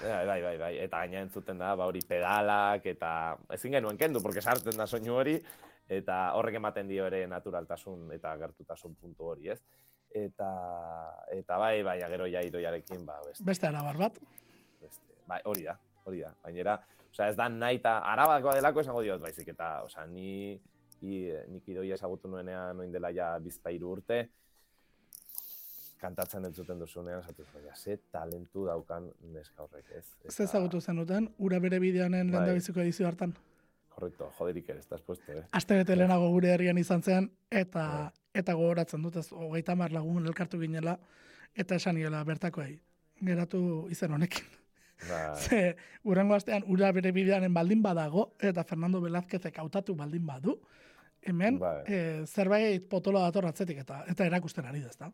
[0.00, 3.10] Bai, bai, bai, bai, eta gaina entzuten da, ba hori pedalak, eta
[3.52, 5.34] ezin genuen kendu, porque sartzen da soinu hori,
[5.92, 9.58] eta horrek ematen dio ere naturaltasun eta gertutasun puntu hori, ez?
[10.16, 10.48] Eta,
[11.36, 14.16] eta bai, baina gero ja idoiarekin, ba, beste, Beste arabar bat.
[14.80, 16.78] beste, bai, hori da, hori da, gainera,
[17.10, 20.56] osea, ez da nahi eta arabakoa delako esango diot, baizik, eta, osea, ni,
[21.02, 21.20] i,
[21.52, 24.24] nik idoia ezagutu nuenean noin dela ja bizpairu urte,
[26.00, 30.04] kantatzen entzuten duzunean, esatu baina, ze talentu daukan neska horrek, ez?
[30.32, 32.32] Ze ezagutu zenuten, ura bere bideonen Bai.
[32.32, 33.34] lehendabiziko edizio hartan.
[33.94, 35.44] Correcto, joderik ere, estás puesto, eh?
[35.52, 38.10] Aste bete lehenago gure herrian izan zen, eta Bai.
[38.42, 40.98] eta gogoratzen dut, ez, hogeita mar lagun elkartu ginela,
[41.54, 42.78] eta esan niela bertakoei,
[43.20, 44.46] geratu izen honekin.
[45.08, 50.60] Bai, Ze, urrengo astean ura bere bidearen baldin badago, eta Fernando Velázquezek hautatu baldin badu,
[51.22, 51.82] hemen Bai.
[51.86, 55.12] eh, zerbait potoloa dator atzetik, eta eta erakusten ari da, ezta?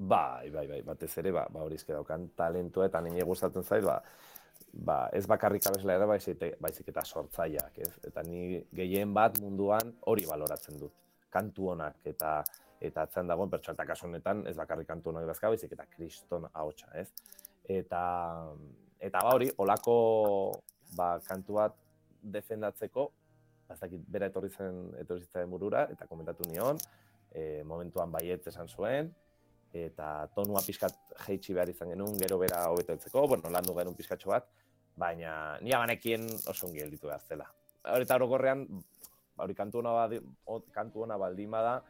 [0.00, 3.84] Bai, bai, bai, batez ere, ba, ba hori eske daukan talentua eta nire gustatzen zait,
[3.84, 3.98] ba,
[4.72, 7.92] ba, ez bakarrik abeslea ere, baizik, baizik eta sortzaileak, ez?
[8.08, 10.96] Eta ni gehien bat munduan hori baloratzen dut.
[11.30, 12.40] Kantu honak eta
[12.80, 16.48] eta atzen dagoen pertsona eta kasu honetan ez bakarrik kantu honak dazka, baizik eta kriston
[16.48, 17.10] ahotsa, ez?
[17.68, 18.02] Eta
[19.04, 19.96] eta ba hori, olako
[20.96, 21.76] ba, kantu bat
[22.22, 23.10] defendatzeko,
[23.68, 26.80] ba, ez dakit bera etorri zen etorri burura eta komentatu nion,
[27.32, 29.12] e, momentuan baietz esan zuen,
[29.72, 30.96] eta tonua pixkat
[31.26, 34.48] jeitsi behar izan genuen, gero bera hobeto etzeko, bueno, landu genuen pixkatxo bat,
[34.96, 37.46] baina ni abanekien oso ongi gelditu behar zela.
[37.84, 38.66] Horeta orokorrean,
[39.36, 40.20] ba, hori kantu ona, badi,
[40.74, 41.80] kantu ona baldin bada,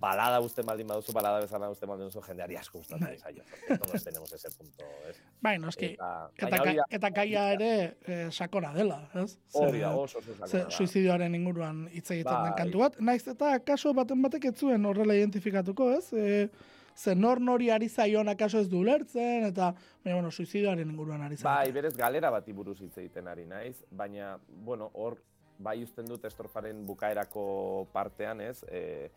[0.00, 3.18] balada usten baldin baduzu, balada bezala usten baldin baduzu, jendeari asko gustatzen Bai.
[3.18, 3.44] zaio.
[3.68, 5.16] Todos tenemos ese punto, ez?
[5.42, 5.92] Bai, noski.
[5.94, 7.72] Eta, Eta, eta gaia ere
[8.06, 9.36] eh, sakona dela, ez?
[9.58, 12.58] Hori da, oso oso sakona suizidioaren inguruan hitz egiten den Bai.
[12.62, 16.12] kantu bat, naiz eta kaso baten batek ez zuen horrela identifikatuko, ez?
[16.12, 16.48] E,
[16.94, 19.72] ze nor nori ari zaion akaso ez du ulertzen, eta,
[20.04, 21.54] baina, bueno, suizidioaren inguruan ari zaion.
[21.54, 25.18] Bai, berez galera bati buruz hitz egiten ari naiz, baina, bueno, hor,
[25.58, 29.10] bai usten dut estrofaren bukaerako partean, ez, e,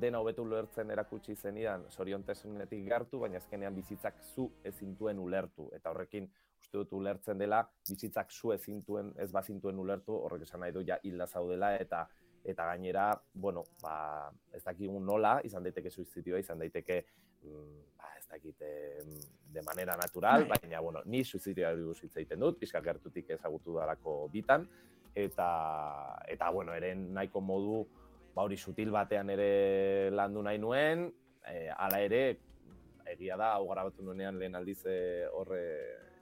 [0.00, 6.28] dena hobetu ulertzen erakutsi zenidan zoriontasunetik gartu, baina azkenean bizitzak zu ezintuen ulertu, eta horrekin
[6.60, 10.98] uste dut ulertzen dela, bizitzak zu ezintuen, ez bazintuen ulertu, horrek esan nahi du ja
[11.02, 12.06] hilda zaudela, eta
[12.46, 17.00] eta gainera, bueno, ba, ez dakigun nola, izan daiteke suizidioa, izan daiteke,
[17.42, 18.62] mm, ba, ez dakit,
[19.56, 20.58] de manera natural, Bai.
[20.62, 24.66] baina, bueno, ni suizidioari buruz hitz egiten dut, pixka gertutik ezagutu darako bitan,
[25.16, 25.48] eta,
[26.28, 27.80] eta bueno, ere nahiko modu,
[28.36, 31.06] ba hori sutil batean ere landu nahi nuen,
[31.48, 32.22] e, ala ere,
[33.08, 34.98] egia da, hau grabatu nuenean lehen aldiz e,
[35.32, 35.62] horre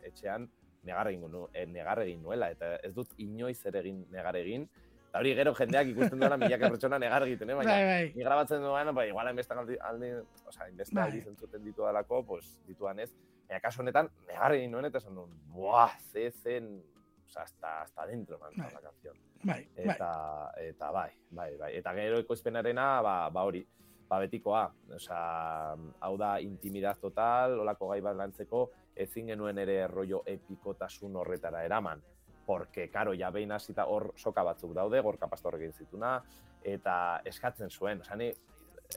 [0.07, 0.47] etxean,
[0.87, 4.69] negar egin, nu, e, negar egin nuela, eta ez dut inoiz ere egin negar egin,
[5.15, 7.55] eta hori gero jendeak ikusten duela milaka pertsona negar egiten, eh?
[7.55, 8.23] baina Bai, bai.
[8.25, 10.09] grabatzen duan, ba, igual hainbeste aldi, aldi,
[10.51, 11.05] osea, hainbeste Bai.
[11.05, 13.13] aldi zentzuten ditu dalako, pues, dituan ez,
[13.47, 16.67] baina kasu honetan, negar egin nuen, eta esan nuen, buah, ze zen,
[17.29, 18.73] osea, hasta, hasta dentro man, Bai.
[18.75, 19.15] la canción.
[19.45, 19.87] Bai, bai.
[19.95, 20.11] Eta,
[20.65, 21.71] eta bai, bai, bai.
[21.79, 23.63] Eta gero ekoizpenarena, ba, ba hori,
[24.11, 24.65] ba betikoa.
[24.99, 28.65] Osea, hau da intimidaz total, olako gai bat lantzeko,
[29.07, 32.03] ezin genuen ere rollo epikotasun horretara eraman.
[32.47, 36.19] Porque, karo, ja behin hasita hor soka batzuk daude, gorka pastor egin zituna,
[36.65, 38.03] eta eskatzen zuen.
[38.05, 38.33] Osea, ni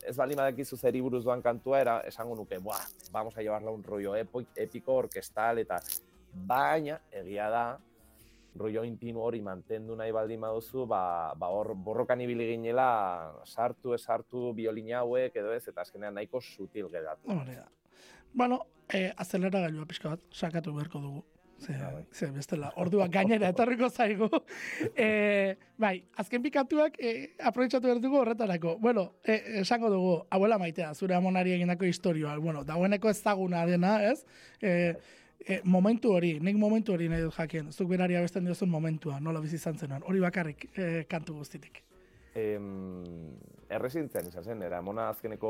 [0.04, 3.84] ez baldin badakizu zeri buruz doan kantua, era, esango nuke, buah, vamos a llevarla un
[3.84, 5.80] rollo epo, epiko, orkestal, eta
[6.48, 7.66] baina, egia da,
[8.58, 14.02] rollo intimo hori mantendu nahi baldin baduzu, ba, ba hor borrokan ibili ginela sartu, ez
[14.02, 17.38] sartu, biolin hauek edo ez, eta azkenean nahiko sutil geratu.
[18.34, 18.62] Bueno,
[18.93, 21.26] eh, azelera gailua pixka bat, sakatu beharko dugu.
[21.60, 22.03] Ze, bai.
[22.14, 24.28] ze bestela, ordua gainera etorriko zaigu.
[24.95, 28.76] e, bai, azken pikatuak e, aprobetsatu behar dugu horretarako.
[28.80, 32.38] Bueno, e, esango dugu, abuela maitea, zure amonari egindako historioa.
[32.38, 34.24] Bueno, dagoeneko ezaguna dena, ez?
[34.62, 34.95] E,
[35.39, 39.41] e, momentu hori, nik momentu hori nahi dut jakin, zuk berari abesten diozun momentua, nola
[39.41, 41.82] bizi izan zenuen, hori bakarrik e, kantu guztitik.
[42.38, 43.34] Em,
[43.74, 45.49] erresidentzian izan zen, era mona azkeneko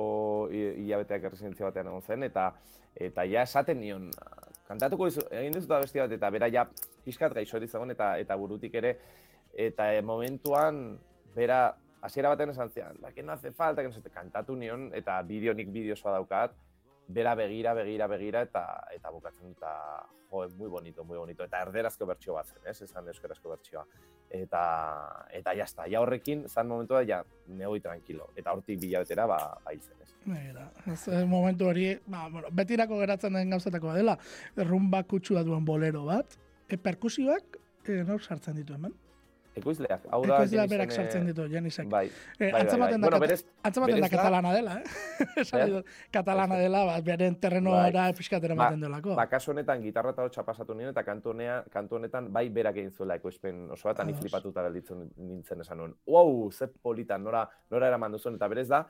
[0.52, 2.54] hi- hilabeteak erresidentzia batean egon zen, eta
[2.96, 4.08] eta ja esaten nion,
[4.68, 6.66] kantatuko dizu, egin dizut abesti bat, eta bera ja
[7.06, 8.94] pixkat gaixori zegoen, eta eta burutik ere,
[9.68, 10.98] eta e, momentuan,
[11.36, 11.62] bera,
[12.02, 14.90] hasiera batean esan zian, la que no hace falta, que no se te kantatu nion,
[14.94, 16.56] eta bideo nik bideo osoa daukat,
[17.08, 21.62] bera begira, begira, begira, eta eta bukatzen dut, eta jo, muy bonito, muy bonito, eta
[21.64, 23.86] erderazko bertsio bat zen, ez, esan euskarazko bertsioa.
[24.30, 24.62] Eta
[25.32, 28.28] eta ja sta, ja horrekin zan momentua ja negoi tranquilo.
[28.36, 30.12] Eta hortik bilabetera ba bai zen, ez.
[30.26, 34.18] Begira, ez, momentu hori, ba, bueno, betirako geratzen den gauzetakoa dela,
[34.58, 36.36] rumba kutsua duen bolero bat,
[36.68, 38.96] e, perkusioak, e, nor sartzen ditu hemen?
[39.58, 41.88] Ekoizleak, hau da Ekoizleak berak eh, sartzen ditu, Jenisek.
[41.90, 42.06] Bai,
[42.40, 42.92] Eh, bai, bai, bai.
[42.92, 44.84] da, Bueno, berez, da da- katalana dela, eh?
[45.44, 45.66] Esan Eh?
[45.66, 49.16] ditut, katalana dela, ba, beren terrenoara pixkatera Ba, ematen delako.
[49.16, 52.78] ba, kasu honetan gitarra eta hotxa pasatu nien, eta kantu, honea, kantu honetan bai berak
[52.78, 55.96] egin zuela ekoizpen osoa, eta ni flipatuta gelditzen nintzen esan nuen.
[56.08, 58.86] Wow, ze polita, nora, nora eraman duzuen, eta berez da,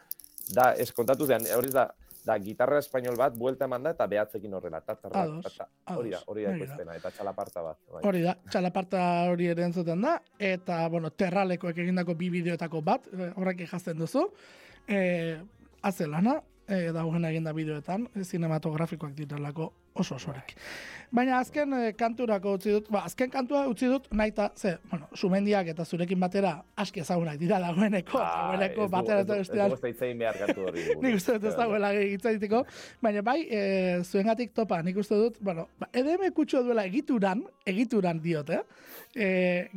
[0.54, 1.90] da, ez kontatu zean, hori da,
[2.26, 5.66] da gitarra espainol bat, buelta eman da, eta behatzekin horrela, ta, ta, ta, Ados, ta,
[5.66, 5.96] ta.
[5.98, 7.80] hori da, hori da ekoizpena, eta txalaparta bat.
[7.94, 8.04] Bai.
[8.10, 10.18] Hori da, txalaparta hori ere entzuten da,
[10.52, 14.28] eta, bueno, terralekoek egindako bi bideoetako bat, eh, horrek jazten duzu,
[14.88, 15.02] e,
[15.88, 20.56] azelana, e, dagoen eginda bideoetan, e, zinematografikoak direlako oso osorik.
[21.12, 25.70] Baina azken eh, kanturako utzi dut, ba, azken kantua utzi dut naita, ze, bueno, sumendiak
[25.72, 29.72] eta zurekin batera aski ezagunak dira dagoeneko, Bai, dagoeneko ez batera eta bestean.
[29.72, 30.84] dugu ez egin behar kantu horri.
[31.06, 32.62] Nik uste dut ez dagoela hitzaiteko,
[33.02, 33.62] baina bai, e,
[34.04, 38.62] zuengatik topa, nik uste dut, bueno, ba, EDM kutxo duela egituran, egituran diot, eh?
[39.16, 39.28] E,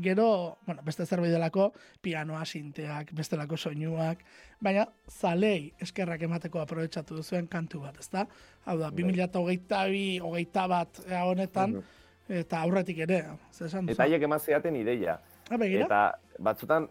[0.02, 1.70] gero, bueno, beste zerbait delako,
[2.02, 4.26] pianoa, sinteak, bestelako soinuak,
[4.64, 8.26] baina zalei eskerrak emateko aprobetsatu duzuen kantu bat, ezta?
[8.66, 11.80] Hau da, 2022, hogeita bat eh, honetan,
[12.28, 13.96] eta aurretik ere, ze esan duzu?
[13.96, 15.18] Eta haiek eman zeaten ideia.
[15.50, 15.88] Ah, begira?
[15.88, 16.02] Eta
[16.46, 16.86] batzutan,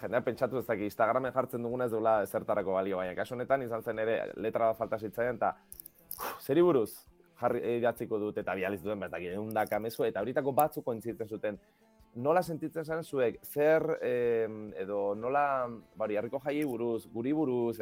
[0.00, 3.82] jendea pentsatu ez daki, Instagramen jartzen duguna ez duela ezertarako balio, baina kasu honetan izan
[3.82, 6.90] zen ere letra bat falta zitzaidan, eta zeri buruz
[7.40, 11.58] jarri idatziko dut eta bializ duen bertak eundaka mezu, eta horitako batzuk kointzitzen zuten,
[12.16, 14.48] nola sentitzen zen zuek, zer eh,
[14.82, 17.78] edo nola, bari, harriko jai buruz, guri buruz,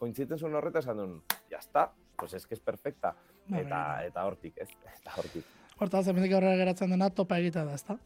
[0.00, 1.14] kointzitzen zuen horreta esan duen,
[1.50, 3.14] ya está, pues es que es perfecta.
[3.46, 4.06] Ba, Eta, begira.
[4.06, 4.68] eta hortik, ez?
[5.00, 5.44] Eta hortik.
[5.78, 7.98] Hortaz, hemendik aurrera geratzen dena topa egitea da, ezta?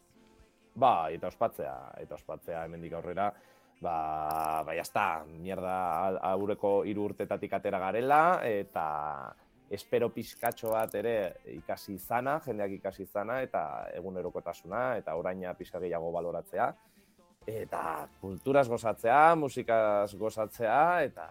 [0.79, 3.33] Ba, eta ospatzea, eta ospatzea hemendik aurrera,
[3.83, 5.74] ba, ba, jazta, mierda
[6.33, 8.85] aurreko hiru urtetatik atera garela, eta
[9.71, 11.14] espero pizkatxo bat ere
[11.53, 13.62] ikasi izana, jendeak ikasi izana, eta
[13.99, 16.73] egunerokotasuna, eta oraina pizka gehiago baloratzea,
[17.49, 17.83] eta
[18.21, 21.27] kulturaz gozatzea, musikaz gozatzea, eta,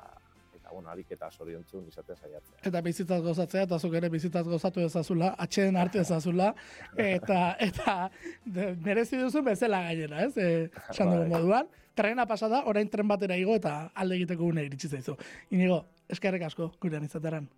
[0.56, 2.62] eta bueno, harik eta zoriontzun izaten saiatzea.
[2.70, 6.54] Eta bizitzaz gozatzea, eta zuk ere bizitzaz gozatu ezazula, atxeden arte ezazula,
[6.98, 7.98] eta, eta
[8.46, 10.34] de, merezi duzu bezala gainera, ez?
[10.48, 11.30] E, dugun Bai.
[11.30, 15.18] moduan, trena pasada, orain tren batera igo eta alde egiteko une iritsi zaizu.
[15.52, 15.82] Inigo,
[16.14, 17.50] eskerrek asko, gurean izateran.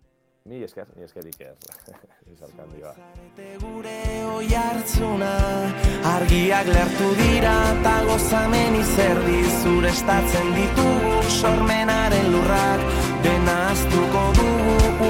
[0.48, 1.56] Ni esker, ni esker iker,
[2.32, 2.94] izalkan dioa.
[2.96, 3.96] Zarete gure
[4.34, 5.32] oi hartzuna
[6.14, 12.86] Argiak lertu dira eta gozamen izerdi Zure estatzen ditugu sormenaren lurrak
[13.26, 15.09] Dena aztuko dugu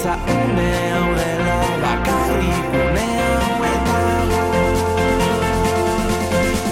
[0.00, 4.00] Bizitza une hau dela bakarrik une hau eta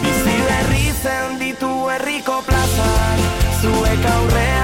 [0.02, 3.18] Bizi berri zen ditu herriko plazak
[3.60, 4.57] Zuek aurrean